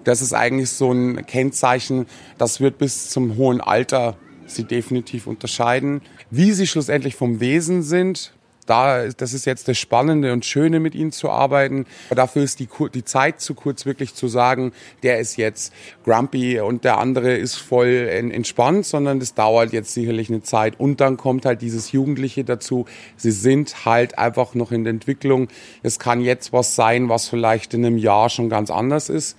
Das 0.02 0.20
ist 0.20 0.34
eigentlich 0.34 0.70
so 0.70 0.90
ein 0.92 1.24
Kennzeichen, 1.24 2.06
das 2.38 2.60
wird 2.60 2.78
bis 2.78 3.08
zum 3.08 3.36
hohen 3.36 3.60
Alter 3.60 4.16
sie 4.46 4.64
definitiv 4.64 5.26
unterscheiden. 5.26 6.02
Wie 6.30 6.52
sie 6.52 6.66
schlussendlich 6.66 7.14
vom 7.14 7.40
Wesen 7.40 7.82
sind, 7.82 8.32
da, 8.68 9.08
das 9.08 9.32
ist 9.32 9.44
jetzt 9.44 9.68
das 9.68 9.78
Spannende 9.78 10.32
und 10.32 10.44
Schöne, 10.44 10.80
mit 10.80 10.94
ihnen 10.94 11.12
zu 11.12 11.30
arbeiten. 11.30 11.86
Dafür 12.10 12.42
ist 12.42 12.60
die, 12.60 12.68
die 12.94 13.04
Zeit 13.04 13.40
zu 13.40 13.54
kurz, 13.54 13.86
wirklich 13.86 14.14
zu 14.14 14.28
sagen, 14.28 14.72
der 15.02 15.18
ist 15.18 15.36
jetzt 15.36 15.72
grumpy 16.04 16.60
und 16.60 16.84
der 16.84 16.98
andere 16.98 17.34
ist 17.34 17.56
voll 17.56 18.08
entspannt, 18.10 18.86
sondern 18.86 19.20
das 19.20 19.34
dauert 19.34 19.72
jetzt 19.72 19.94
sicherlich 19.94 20.28
eine 20.28 20.42
Zeit. 20.42 20.78
Und 20.78 21.00
dann 21.00 21.16
kommt 21.16 21.46
halt 21.46 21.62
dieses 21.62 21.92
Jugendliche 21.92 22.44
dazu. 22.44 22.86
Sie 23.16 23.30
sind 23.30 23.84
halt 23.84 24.18
einfach 24.18 24.54
noch 24.54 24.72
in 24.72 24.84
der 24.84 24.92
Entwicklung. 24.92 25.48
Es 25.82 25.98
kann 25.98 26.20
jetzt 26.20 26.52
was 26.52 26.74
sein, 26.74 27.08
was 27.08 27.28
vielleicht 27.28 27.74
in 27.74 27.84
einem 27.84 27.98
Jahr 27.98 28.28
schon 28.28 28.48
ganz 28.48 28.70
anders 28.70 29.08
ist. 29.08 29.36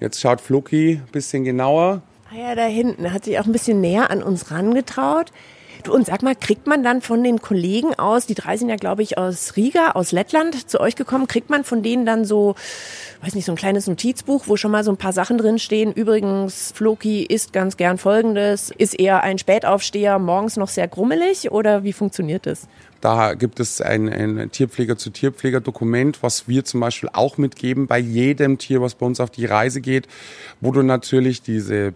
Jetzt 0.00 0.20
schaut 0.20 0.40
Fluki 0.40 1.00
ein 1.04 1.12
bisschen 1.12 1.44
genauer. 1.44 2.02
Ah 2.30 2.36
ja, 2.36 2.54
da 2.54 2.66
hinten 2.66 3.12
hat 3.12 3.24
sich 3.24 3.38
auch 3.38 3.46
ein 3.46 3.52
bisschen 3.52 3.80
näher 3.80 4.10
an 4.10 4.22
uns 4.22 4.50
rangetraut. 4.50 5.30
Und 5.88 6.06
sag 6.06 6.22
mal, 6.22 6.34
kriegt 6.34 6.66
man 6.66 6.82
dann 6.82 7.00
von 7.00 7.22
den 7.22 7.40
Kollegen 7.40 7.94
aus, 7.94 8.26
die 8.26 8.34
drei 8.34 8.56
sind 8.56 8.68
ja, 8.68 8.76
glaube 8.76 9.02
ich, 9.02 9.18
aus 9.18 9.56
Riga, 9.56 9.92
aus 9.92 10.12
Lettland, 10.12 10.68
zu 10.68 10.80
euch 10.80 10.96
gekommen, 10.96 11.26
kriegt 11.26 11.50
man 11.50 11.64
von 11.64 11.82
denen 11.82 12.06
dann 12.06 12.24
so, 12.24 12.54
weiß 13.22 13.34
nicht, 13.34 13.44
so 13.44 13.52
ein 13.52 13.56
kleines 13.56 13.86
Notizbuch, 13.86 14.44
wo 14.46 14.56
schon 14.56 14.70
mal 14.70 14.84
so 14.84 14.90
ein 14.90 14.96
paar 14.96 15.12
Sachen 15.12 15.38
drinstehen? 15.38 15.92
Übrigens, 15.92 16.72
Floki 16.74 17.24
isst 17.24 17.52
ganz 17.52 17.76
gern 17.76 17.98
Folgendes, 17.98 18.70
ist 18.76 18.98
eher 18.98 19.22
ein 19.22 19.38
Spätaufsteher, 19.38 20.18
morgens 20.18 20.56
noch 20.56 20.68
sehr 20.68 20.88
grummelig 20.88 21.50
oder 21.50 21.84
wie 21.84 21.92
funktioniert 21.92 22.46
das? 22.46 22.68
Da 23.00 23.34
gibt 23.34 23.60
es 23.60 23.80
ein, 23.80 24.08
ein 24.08 24.50
Tierpfleger-zu-Tierpfleger-Dokument, 24.50 26.22
was 26.22 26.48
wir 26.48 26.64
zum 26.64 26.80
Beispiel 26.80 27.10
auch 27.12 27.38
mitgeben 27.38 27.86
bei 27.86 27.98
jedem 27.98 28.58
Tier, 28.58 28.80
was 28.80 28.94
bei 28.94 29.06
uns 29.06 29.20
auf 29.20 29.30
die 29.30 29.44
Reise 29.44 29.80
geht, 29.80 30.08
wo 30.60 30.72
du 30.72 30.82
natürlich 30.82 31.42
diese 31.42 31.94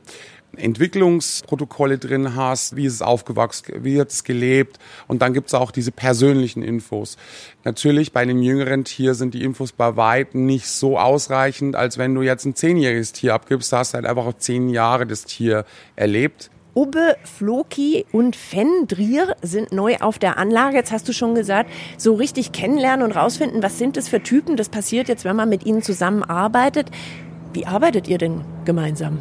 Entwicklungsprotokolle 0.56 1.98
drin 1.98 2.34
hast, 2.34 2.76
wie 2.76 2.86
ist 2.86 2.94
es 2.94 3.02
aufgewachsen, 3.02 3.84
wie 3.84 4.00
hat 4.00 4.10
es 4.10 4.24
gelebt 4.24 4.78
und 5.08 5.22
dann 5.22 5.32
gibt 5.32 5.48
es 5.48 5.54
auch 5.54 5.70
diese 5.70 5.92
persönlichen 5.92 6.62
Infos. 6.62 7.16
Natürlich 7.64 8.12
bei 8.12 8.20
einem 8.20 8.42
jüngeren 8.42 8.84
Tier 8.84 9.14
sind 9.14 9.34
die 9.34 9.42
Infos 9.42 9.72
bei 9.72 9.96
weitem 9.96 10.46
nicht 10.46 10.66
so 10.66 10.98
ausreichend, 10.98 11.76
als 11.76 11.98
wenn 11.98 12.14
du 12.14 12.22
jetzt 12.22 12.44
ein 12.44 12.54
zehnjähriges 12.54 13.12
Tier 13.12 13.34
abgibst, 13.34 13.72
da 13.72 13.78
hast 13.78 13.92
du 13.92 13.96
halt 13.96 14.06
einfach 14.06 14.26
auch 14.26 14.36
zehn 14.36 14.68
Jahre 14.68 15.06
das 15.06 15.24
Tier 15.24 15.64
erlebt. 15.96 16.50
Ubbe, 16.74 17.16
Floki 17.24 18.06
und 18.12 18.36
Fendrier 18.36 19.34
sind 19.42 19.72
neu 19.72 19.96
auf 19.98 20.18
der 20.18 20.38
Anlage. 20.38 20.76
Jetzt 20.76 20.92
hast 20.92 21.08
du 21.08 21.12
schon 21.12 21.34
gesagt, 21.34 21.70
so 21.96 22.14
richtig 22.14 22.52
kennenlernen 22.52 23.04
und 23.04 23.12
rausfinden, 23.12 23.62
was 23.62 23.78
sind 23.78 23.96
das 23.96 24.08
für 24.08 24.22
Typen. 24.22 24.56
Das 24.56 24.68
passiert 24.68 25.08
jetzt, 25.08 25.24
wenn 25.24 25.36
man 25.36 25.48
mit 25.48 25.66
ihnen 25.66 25.82
zusammenarbeitet. 25.82 26.90
Wie 27.52 27.66
arbeitet 27.66 28.06
ihr 28.06 28.18
denn 28.18 28.42
gemeinsam? 28.64 29.18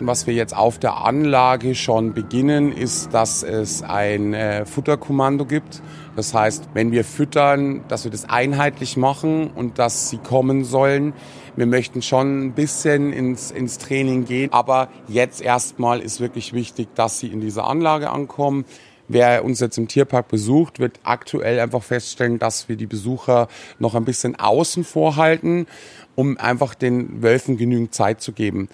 Was 0.00 0.28
wir 0.28 0.34
jetzt 0.34 0.56
auf 0.56 0.78
der 0.78 0.98
Anlage 0.98 1.74
schon 1.74 2.14
beginnen, 2.14 2.72
ist, 2.72 3.12
dass 3.14 3.42
es 3.42 3.82
ein 3.82 4.32
äh, 4.32 4.64
Futterkommando 4.64 5.44
gibt. 5.44 5.82
Das 6.14 6.32
heißt, 6.34 6.68
wenn 6.72 6.92
wir 6.92 7.04
füttern, 7.04 7.82
dass 7.88 8.04
wir 8.04 8.12
das 8.12 8.28
einheitlich 8.28 8.96
machen 8.96 9.50
und 9.50 9.80
dass 9.80 10.08
sie 10.08 10.18
kommen 10.18 10.62
sollen. 10.62 11.14
Wir 11.56 11.66
möchten 11.66 12.00
schon 12.00 12.46
ein 12.46 12.52
bisschen 12.52 13.12
ins, 13.12 13.50
ins 13.50 13.78
Training 13.78 14.24
gehen, 14.24 14.52
aber 14.52 14.88
jetzt 15.08 15.42
erstmal 15.42 15.98
ist 15.98 16.20
wirklich 16.20 16.52
wichtig, 16.52 16.94
dass 16.94 17.18
sie 17.18 17.28
in 17.28 17.40
dieser 17.40 17.66
Anlage 17.66 18.10
ankommen. 18.10 18.66
Wer 19.08 19.44
uns 19.44 19.58
jetzt 19.58 19.78
im 19.78 19.88
Tierpark 19.88 20.28
besucht, 20.28 20.78
wird 20.78 21.00
aktuell 21.02 21.58
einfach 21.58 21.82
feststellen, 21.82 22.38
dass 22.38 22.68
wir 22.68 22.76
die 22.76 22.86
Besucher 22.86 23.48
noch 23.80 23.96
ein 23.96 24.04
bisschen 24.04 24.36
außen 24.36 24.84
vorhalten, 24.84 25.66
um 26.14 26.38
einfach 26.38 26.74
den 26.76 27.20
Wölfen 27.20 27.56
genügend 27.56 27.94
Zeit 27.94 28.20
zu 28.20 28.32
geben 28.32 28.68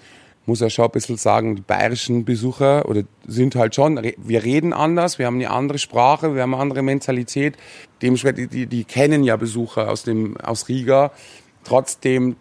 muss 0.45 0.59
ja 0.59 0.69
schon 0.69 0.85
ein 0.85 0.91
bisschen 0.91 1.17
sagen, 1.17 1.55
die 1.55 1.61
bayerischen 1.61 2.25
Besucher 2.25 2.87
oder 2.87 3.03
sind 3.25 3.55
halt 3.55 3.75
schon, 3.75 3.99
wir 4.17 4.43
reden 4.43 4.73
anders, 4.73 5.17
wir 5.19 5.25
haben 5.25 5.35
eine 5.35 5.49
andere 5.49 5.77
Sprache, 5.77 6.35
wir 6.35 6.41
haben 6.41 6.53
eine 6.53 6.61
andere 6.61 6.83
Mentalität. 6.83 7.57
Dementsprechend, 8.01 8.53
die, 8.53 8.67
die 8.67 8.83
kennen 8.83 9.23
ja 9.23 9.35
Besucher 9.37 9.89
aus 9.89 10.03
dem, 10.03 10.37
aus 10.37 10.69
Riga. 10.69 11.11
Trotzdem 11.63 12.35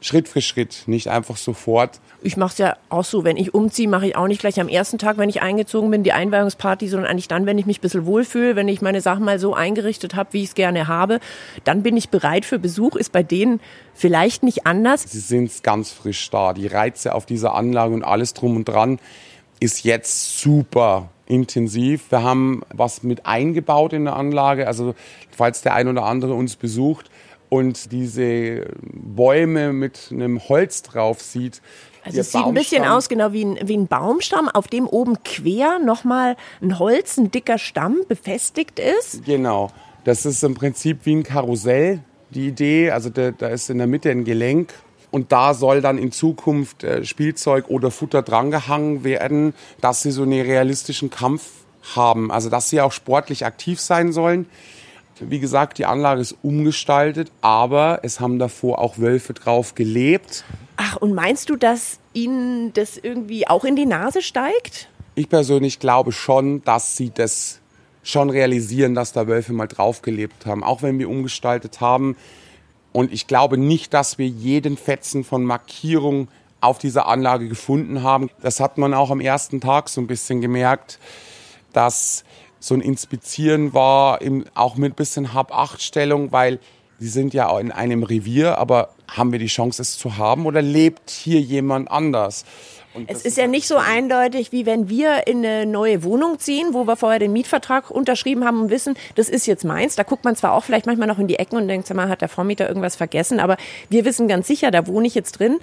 Schritt 0.00 0.28
für 0.28 0.40
Schritt, 0.40 0.84
nicht 0.86 1.08
einfach 1.08 1.36
sofort. 1.36 2.00
Ich 2.22 2.36
mache 2.36 2.52
es 2.52 2.58
ja 2.58 2.76
auch 2.88 3.04
so, 3.04 3.24
wenn 3.24 3.36
ich 3.36 3.54
umziehe, 3.54 3.88
mache 3.88 4.06
ich 4.08 4.16
auch 4.16 4.26
nicht 4.26 4.40
gleich 4.40 4.58
am 4.60 4.68
ersten 4.68 4.98
Tag, 4.98 5.18
wenn 5.18 5.28
ich 5.28 5.42
eingezogen 5.42 5.90
bin, 5.90 6.02
die 6.02 6.12
Einweihungsparty, 6.12 6.88
sondern 6.88 7.10
eigentlich 7.10 7.28
dann, 7.28 7.46
wenn 7.46 7.58
ich 7.58 7.66
mich 7.66 7.78
ein 7.78 7.82
bisschen 7.82 8.06
wohlfühle, 8.06 8.56
wenn 8.56 8.68
ich 8.68 8.80
meine 8.80 9.00
Sachen 9.00 9.24
mal 9.24 9.38
so 9.38 9.54
eingerichtet 9.54 10.14
habe, 10.14 10.32
wie 10.32 10.42
ich 10.42 10.48
es 10.50 10.54
gerne 10.54 10.88
habe, 10.88 11.20
dann 11.64 11.82
bin 11.82 11.96
ich 11.96 12.08
bereit 12.08 12.44
für 12.44 12.58
Besuch. 12.58 12.96
Ist 12.96 13.12
bei 13.12 13.22
denen 13.22 13.60
vielleicht 13.94 14.42
nicht 14.42 14.66
anders. 14.66 15.04
Sie 15.06 15.20
sind 15.20 15.62
ganz 15.62 15.90
frisch 15.90 16.30
da. 16.30 16.54
Die 16.54 16.66
Reize 16.66 17.14
auf 17.14 17.26
dieser 17.26 17.54
Anlage 17.54 17.94
und 17.94 18.02
alles 18.02 18.34
drum 18.34 18.56
und 18.56 18.64
dran 18.66 18.98
ist 19.60 19.84
jetzt 19.84 20.40
super 20.40 21.10
intensiv. 21.26 22.10
Wir 22.10 22.22
haben 22.22 22.62
was 22.72 23.02
mit 23.02 23.26
eingebaut 23.26 23.92
in 23.92 24.04
der 24.04 24.16
Anlage. 24.16 24.66
Also 24.66 24.94
falls 25.30 25.62
der 25.62 25.74
ein 25.74 25.88
oder 25.88 26.04
andere 26.04 26.34
uns 26.34 26.56
besucht, 26.56 27.10
und 27.50 27.92
diese 27.92 28.64
Bäume 28.80 29.74
mit 29.74 30.08
einem 30.10 30.40
Holz 30.48 30.82
drauf 30.82 31.20
sieht. 31.20 31.60
Also 32.02 32.20
es 32.20 32.32
sieht 32.32 32.42
ein 32.42 32.54
bisschen 32.54 32.84
aus, 32.84 33.10
genau 33.10 33.32
wie 33.32 33.44
ein, 33.44 33.58
wie 33.62 33.76
ein 33.76 33.86
Baumstamm, 33.86 34.48
auf 34.48 34.68
dem 34.68 34.86
oben 34.86 35.22
quer 35.22 35.78
nochmal 35.78 36.36
ein 36.62 36.78
Holz, 36.78 37.18
ein 37.18 37.30
dicker 37.30 37.58
Stamm 37.58 37.98
befestigt 38.08 38.78
ist. 38.78 39.24
Genau. 39.26 39.70
Das 40.04 40.24
ist 40.24 40.42
im 40.42 40.54
Prinzip 40.54 41.00
wie 41.04 41.16
ein 41.16 41.22
Karussell, 41.24 42.00
die 42.30 42.48
Idee. 42.48 42.90
Also 42.90 43.10
da, 43.10 43.32
da 43.32 43.48
ist 43.48 43.68
in 43.68 43.76
der 43.78 43.86
Mitte 43.86 44.10
ein 44.10 44.24
Gelenk 44.24 44.72
und 45.10 45.32
da 45.32 45.52
soll 45.52 45.82
dann 45.82 45.98
in 45.98 46.12
Zukunft 46.12 46.84
äh, 46.84 47.04
Spielzeug 47.04 47.68
oder 47.68 47.90
Futter 47.90 48.22
drangehangen 48.22 49.04
werden, 49.04 49.54
dass 49.80 50.02
sie 50.02 50.12
so 50.12 50.22
einen 50.22 50.40
realistischen 50.40 51.10
Kampf 51.10 51.50
haben. 51.94 52.30
Also 52.30 52.48
dass 52.48 52.70
sie 52.70 52.80
auch 52.80 52.92
sportlich 52.92 53.44
aktiv 53.44 53.80
sein 53.80 54.12
sollen. 54.12 54.46
Wie 55.20 55.40
gesagt, 55.40 55.78
die 55.78 55.86
Anlage 55.86 56.20
ist 56.20 56.36
umgestaltet, 56.42 57.30
aber 57.40 58.00
es 58.02 58.20
haben 58.20 58.38
davor 58.38 58.78
auch 58.78 58.98
Wölfe 58.98 59.34
drauf 59.34 59.74
gelebt. 59.74 60.44
Ach, 60.76 60.96
und 60.96 61.14
meinst 61.14 61.50
du, 61.50 61.56
dass 61.56 61.98
Ihnen 62.14 62.72
das 62.72 62.96
irgendwie 62.96 63.46
auch 63.46 63.64
in 63.64 63.76
die 63.76 63.86
Nase 63.86 64.22
steigt? 64.22 64.88
Ich 65.14 65.28
persönlich 65.28 65.78
glaube 65.78 66.12
schon, 66.12 66.62
dass 66.64 66.96
sie 66.96 67.10
das 67.10 67.60
schon 68.02 68.30
realisieren, 68.30 68.94
dass 68.94 69.12
da 69.12 69.26
Wölfe 69.26 69.52
mal 69.52 69.66
drauf 69.66 70.02
gelebt 70.02 70.46
haben, 70.46 70.64
auch 70.64 70.82
wenn 70.82 70.98
wir 70.98 71.08
umgestaltet 71.08 71.80
haben. 71.80 72.16
Und 72.92 73.12
ich 73.12 73.26
glaube 73.26 73.58
nicht, 73.58 73.92
dass 73.92 74.18
wir 74.18 74.26
jeden 74.26 74.76
Fetzen 74.76 75.22
von 75.22 75.44
Markierung 75.44 76.28
auf 76.60 76.78
dieser 76.78 77.06
Anlage 77.06 77.48
gefunden 77.48 78.02
haben. 78.02 78.30
Das 78.42 78.60
hat 78.60 78.78
man 78.78 78.94
auch 78.94 79.10
am 79.10 79.20
ersten 79.20 79.60
Tag 79.60 79.88
so 79.88 80.00
ein 80.00 80.06
bisschen 80.06 80.40
gemerkt, 80.40 80.98
dass 81.72 82.24
so 82.60 82.74
ein 82.74 82.80
Inspizieren 82.80 83.74
war, 83.74 84.22
im, 84.22 84.44
auch 84.54 84.76
mit 84.76 84.92
ein 84.92 84.96
bisschen 84.96 85.34
Hab-Acht-Stellung, 85.34 86.30
weil 86.30 86.60
sie 86.98 87.08
sind 87.08 87.34
ja 87.34 87.58
in 87.58 87.72
einem 87.72 88.02
Revier, 88.02 88.58
aber 88.58 88.90
haben 89.08 89.32
wir 89.32 89.38
die 89.38 89.46
Chance, 89.46 89.82
es 89.82 89.98
zu 89.98 90.18
haben 90.18 90.46
oder 90.46 90.62
lebt 90.62 91.10
hier 91.10 91.40
jemand 91.40 91.90
anders? 91.90 92.44
es 93.06 93.24
ist 93.24 93.36
ja 93.36 93.46
nicht 93.46 93.68
so 93.68 93.76
eindeutig, 93.76 94.50
wie 94.50 94.66
wenn 94.66 94.88
wir 94.88 95.26
in 95.28 95.44
eine 95.46 95.64
neue 95.64 96.02
Wohnung 96.02 96.38
ziehen, 96.38 96.68
wo 96.72 96.86
wir 96.86 96.96
vorher 96.96 97.20
den 97.20 97.32
Mietvertrag 97.32 97.90
unterschrieben 97.90 98.44
haben 98.44 98.62
und 98.62 98.70
wissen, 98.70 98.94
das 99.14 99.28
ist 99.28 99.46
jetzt 99.46 99.64
meins. 99.64 99.94
Da 99.94 100.02
guckt 100.02 100.24
man 100.24 100.34
zwar 100.34 100.52
auch 100.52 100.64
vielleicht 100.64 100.86
manchmal 100.86 101.06
noch 101.06 101.18
in 101.18 101.28
die 101.28 101.38
Ecken 101.38 101.56
und 101.56 101.68
denkt, 101.68 101.86
sag 101.86 101.96
mal, 101.96 102.08
hat 102.08 102.20
der 102.20 102.28
Vormieter 102.28 102.68
irgendwas 102.68 102.96
vergessen, 102.96 103.38
aber 103.38 103.56
wir 103.88 104.04
wissen 104.04 104.26
ganz 104.26 104.48
sicher, 104.48 104.70
da 104.70 104.86
wohne 104.86 105.06
ich 105.06 105.14
jetzt 105.14 105.38
drin 105.38 105.58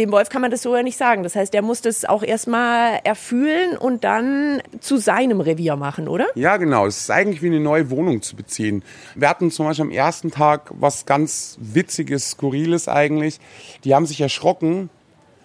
dem 0.00 0.10
Wolf 0.12 0.30
kann 0.30 0.40
man 0.40 0.50
das 0.50 0.62
so 0.62 0.74
ja 0.74 0.82
nicht 0.82 0.96
sagen. 0.96 1.22
Das 1.22 1.36
heißt, 1.36 1.52
der 1.52 1.62
muss 1.62 1.82
das 1.82 2.04
auch 2.04 2.22
erstmal 2.22 3.00
erfühlen 3.04 3.76
und 3.76 4.02
dann 4.02 4.62
zu 4.80 4.96
seinem 4.96 5.40
Revier 5.40 5.76
machen, 5.76 6.08
oder? 6.08 6.26
Ja, 6.34 6.56
genau. 6.56 6.86
Es 6.86 6.98
ist 6.98 7.10
eigentlich 7.10 7.42
wie 7.42 7.48
eine 7.48 7.60
neue 7.60 7.90
Wohnung 7.90 8.22
zu 8.22 8.34
beziehen. 8.34 8.82
Wir 9.14 9.28
hatten 9.28 9.50
zum 9.50 9.66
Beispiel 9.66 9.84
am 9.84 9.90
ersten 9.90 10.30
Tag 10.30 10.70
was 10.74 11.04
ganz 11.04 11.58
Witziges, 11.60 12.30
Skurriles 12.30 12.88
eigentlich. 12.88 13.38
Die 13.84 13.94
haben 13.94 14.06
sich 14.06 14.20
erschrocken 14.20 14.88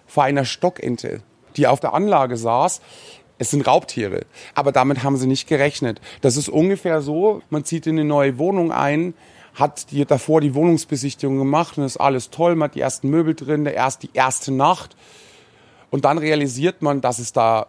vor 0.06 0.24
einer 0.24 0.44
Stockente, 0.44 1.20
die 1.56 1.66
auf 1.66 1.80
der 1.80 1.92
Anlage 1.92 2.36
saß. 2.36 2.80
Es 3.38 3.50
sind 3.50 3.66
Raubtiere, 3.66 4.24
aber 4.54 4.72
damit 4.72 5.02
haben 5.02 5.18
sie 5.18 5.26
nicht 5.26 5.46
gerechnet. 5.46 6.00
Das 6.22 6.38
ist 6.38 6.48
ungefähr 6.48 7.02
so, 7.02 7.42
man 7.50 7.64
zieht 7.64 7.86
in 7.86 7.98
eine 7.98 8.08
neue 8.08 8.38
Wohnung 8.38 8.72
ein, 8.72 9.12
hat 9.56 9.90
die, 9.90 10.04
davor 10.04 10.40
die 10.40 10.54
Wohnungsbesichtigung 10.54 11.38
gemacht 11.38 11.78
und 11.78 11.84
ist 11.84 11.96
alles 11.96 12.30
toll, 12.30 12.54
man 12.54 12.68
hat 12.68 12.74
die 12.74 12.80
ersten 12.80 13.08
Möbel 13.08 13.34
drin, 13.34 13.64
der 13.64 13.74
erst, 13.74 14.02
die 14.02 14.10
erste 14.12 14.52
Nacht. 14.52 14.96
Und 15.90 16.04
dann 16.04 16.18
realisiert 16.18 16.82
man, 16.82 17.00
dass 17.00 17.18
es 17.18 17.32
da 17.32 17.66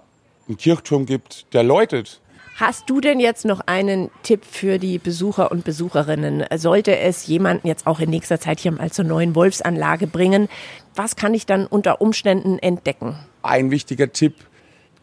einen 0.47 0.57
Kirchturm 0.57 1.05
gibt, 1.05 1.53
der 1.53 1.63
läutet. 1.63 2.21
Hast 2.57 2.89
du 2.89 2.99
denn 2.99 3.19
jetzt 3.19 3.45
noch 3.45 3.61
einen 3.67 4.09
Tipp 4.23 4.43
für 4.43 4.79
die 4.79 4.97
Besucher 4.97 5.51
und 5.51 5.63
Besucherinnen? 5.63 6.43
Sollte 6.55 6.97
es 6.97 7.25
jemanden 7.27 7.67
jetzt 7.67 7.87
auch 7.87 7.99
in 7.99 8.09
nächster 8.09 8.39
Zeit 8.39 8.59
hier 8.59 8.71
mal 8.71 8.91
zur 8.91 9.05
neuen 9.05 9.35
Wolfsanlage 9.35 10.07
bringen, 10.07 10.49
was 10.95 11.15
kann 11.15 11.33
ich 11.33 11.45
dann 11.45 11.67
unter 11.67 12.01
Umständen 12.01 12.59
entdecken? 12.59 13.15
Ein 13.43 13.71
wichtiger 13.71 14.11
Tipp, 14.11 14.33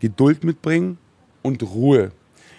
Geduld 0.00 0.44
mitbringen 0.44 0.98
und 1.42 1.62
Ruhe. 1.62 2.10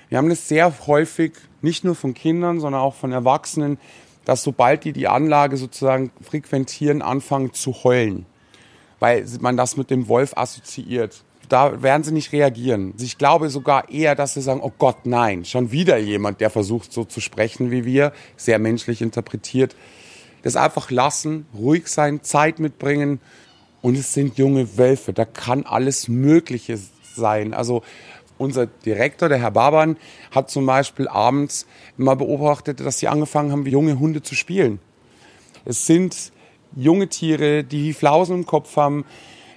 Wir 0.09 0.17
haben 0.17 0.29
das 0.29 0.47
sehr 0.47 0.73
häufig, 0.87 1.33
nicht 1.61 1.83
nur 1.83 1.95
von 1.95 2.13
Kindern, 2.13 2.59
sondern 2.59 2.81
auch 2.81 2.95
von 2.95 3.11
Erwachsenen, 3.11 3.77
dass 4.25 4.43
sobald 4.43 4.83
die 4.83 4.93
die 4.93 5.07
Anlage 5.07 5.57
sozusagen 5.57 6.11
frequentieren, 6.21 7.01
anfangen 7.01 7.53
zu 7.53 7.83
heulen, 7.83 8.25
weil 8.99 9.25
man 9.39 9.55
das 9.55 9.77
mit 9.77 9.89
dem 9.89 10.07
Wolf 10.07 10.35
assoziiert. 10.35 11.23
Da 11.47 11.83
werden 11.83 12.03
sie 12.03 12.11
nicht 12.11 12.31
reagieren. 12.31 12.95
Ich 12.99 13.19
glaube 13.19 13.49
sogar 13.49 13.89
eher, 13.89 14.15
dass 14.15 14.33
sie 14.33 14.41
sagen, 14.41 14.61
oh 14.63 14.71
Gott, 14.75 15.05
nein, 15.05 15.45
schon 15.45 15.71
wieder 15.71 15.97
jemand, 15.97 16.41
der 16.41 16.49
versucht 16.49 16.91
so 16.91 17.05
zu 17.05 17.21
sprechen 17.21 17.69
wie 17.69 17.85
wir, 17.85 18.13
sehr 18.35 18.57
menschlich 18.57 19.01
interpretiert. 19.03 19.75
Das 20.41 20.55
einfach 20.55 20.89
lassen, 20.89 21.45
ruhig 21.55 21.87
sein, 21.87 22.23
Zeit 22.23 22.59
mitbringen. 22.59 23.19
Und 23.81 23.95
es 23.95 24.13
sind 24.13 24.39
junge 24.39 24.79
Wölfe, 24.79 25.13
da 25.13 25.25
kann 25.25 25.63
alles 25.63 26.07
Mögliche 26.07 26.79
sein. 27.15 27.53
Also 27.53 27.83
unser 28.37 28.67
Direktor, 28.67 29.29
der 29.29 29.39
Herr 29.39 29.51
Baban, 29.51 29.97
hat 30.31 30.49
zum 30.49 30.65
Beispiel 30.65 31.07
abends 31.07 31.65
mal 31.97 32.15
beobachtet, 32.15 32.79
dass 32.79 32.99
sie 32.99 33.07
angefangen 33.07 33.51
haben, 33.51 33.65
junge 33.65 33.99
Hunde 33.99 34.21
zu 34.21 34.35
spielen. 34.35 34.79
Es 35.63 35.85
sind 35.85 36.31
junge 36.75 37.07
Tiere, 37.07 37.63
die 37.63 37.93
Flausen 37.93 38.35
im 38.37 38.45
Kopf 38.45 38.75
haben, 38.75 39.05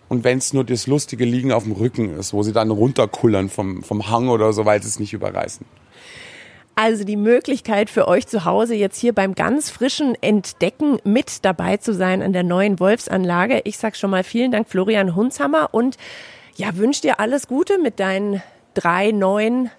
Und 0.09 0.25
wenn 0.25 0.38
es 0.38 0.53
nur 0.53 0.64
das 0.64 0.87
lustige 0.87 1.25
Liegen 1.25 1.53
auf 1.53 1.64
dem 1.64 1.73
Rücken 1.73 2.17
ist, 2.19 2.33
wo 2.33 2.43
sie 2.43 2.53
dann 2.53 2.71
runterkullern 2.71 3.51
vom, 3.51 3.83
vom 3.83 4.11
Hang 4.11 4.29
oder 4.29 4.53
so, 4.53 4.64
weil 4.64 4.83
sie 4.83 4.88
es 4.88 4.99
nicht 4.99 5.12
überreißen. 5.12 5.67
Also 6.75 7.05
die 7.05 7.17
Möglichkeit 7.17 7.91
für 7.91 8.07
euch 8.07 8.27
zu 8.27 8.45
Hause 8.45 8.75
jetzt 8.75 8.99
hier 8.99 9.12
beim 9.12 9.35
ganz 9.35 9.69
frischen 9.69 10.14
Entdecken 10.23 10.99
mit 11.05 11.45
dabei 11.45 11.77
zu 11.77 11.93
sein 11.93 12.23
an 12.23 12.33
der 12.33 12.45
neuen 12.45 12.79
Wolfsanlage. 12.79 13.62
Ich 13.64 13.79
sag 13.79 13.97
schon 13.97 14.11
mal 14.11 14.23
vielen 14.23 14.53
Dank, 14.53 14.69
Florian 14.69 15.17
Hunzhammer 15.17 15.71
und 15.73 15.97
ja, 16.57 16.77
wünsche 16.77 17.03
dir 17.03 17.21
alles 17.21 17.49
Gute 17.49 17.79
mit 17.79 18.01
deinen 18.01 18.43
drei 18.79 19.11
neuen 19.11 19.71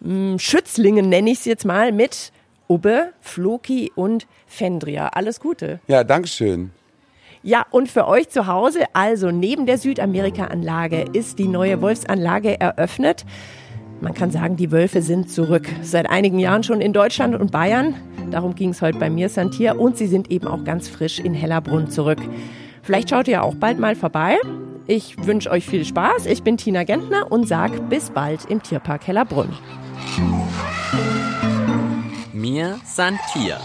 mh, 0.00 0.32
hm, 0.32 0.38
Schützlingen, 0.38 1.08
nenne 1.08 1.30
ich 1.30 1.38
es 1.40 1.44
jetzt 1.44 1.64
mal, 1.64 1.92
mit 1.92 2.32
Ubbe, 2.68 3.12
Floki 3.20 3.92
und 3.94 4.26
Fendria. 4.46 5.08
Alles 5.08 5.40
Gute. 5.40 5.80
Ja, 5.86 6.04
Dankeschön. 6.04 6.70
Ja, 7.42 7.66
und 7.70 7.90
für 7.90 8.06
euch 8.06 8.28
zu 8.28 8.46
Hause, 8.46 8.84
also 8.92 9.30
neben 9.30 9.66
der 9.66 9.76
Südamerika-Anlage 9.76 11.06
ist 11.12 11.40
die 11.40 11.48
neue 11.48 11.82
Wolfsanlage 11.82 12.60
eröffnet. 12.60 13.24
Man 14.00 14.14
kann 14.14 14.30
sagen, 14.30 14.56
die 14.56 14.70
Wölfe 14.70 15.02
sind 15.02 15.30
zurück. 15.30 15.68
Seit 15.82 16.08
einigen 16.08 16.38
Jahren 16.38 16.62
schon 16.62 16.80
in 16.80 16.92
Deutschland 16.92 17.34
und 17.34 17.52
Bayern. 17.52 17.94
Darum 18.30 18.54
ging 18.54 18.70
es 18.70 18.80
heute 18.80 18.98
bei 18.98 19.10
mir, 19.10 19.28
Santier. 19.28 19.78
Und 19.78 19.96
sie 19.96 20.06
sind 20.06 20.30
eben 20.30 20.46
auch 20.46 20.64
ganz 20.64 20.88
frisch 20.88 21.18
in 21.18 21.34
Hellerbrunn 21.34 21.90
zurück. 21.90 22.18
Vielleicht 22.82 23.10
schaut 23.10 23.28
ihr 23.28 23.42
auch 23.42 23.54
bald 23.54 23.78
mal 23.78 23.94
vorbei. 23.94 24.38
Ich 24.86 25.26
wünsche 25.26 25.50
euch 25.50 25.64
viel 25.64 25.84
Spaß. 25.84 26.26
Ich 26.26 26.42
bin 26.42 26.56
Tina 26.56 26.84
Gentner 26.84 27.30
und 27.30 27.46
sag 27.46 27.88
bis 27.88 28.10
bald 28.10 28.46
im 28.46 28.62
Tierpark 28.62 29.06
Hellerbrunn. 29.06 29.50
Mir 32.32 32.80
Santier. 32.84 33.58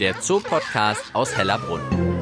Der 0.00 0.20
Zoopodcast 0.20 1.14
aus 1.14 1.36
Hellerbrunn. 1.36 2.17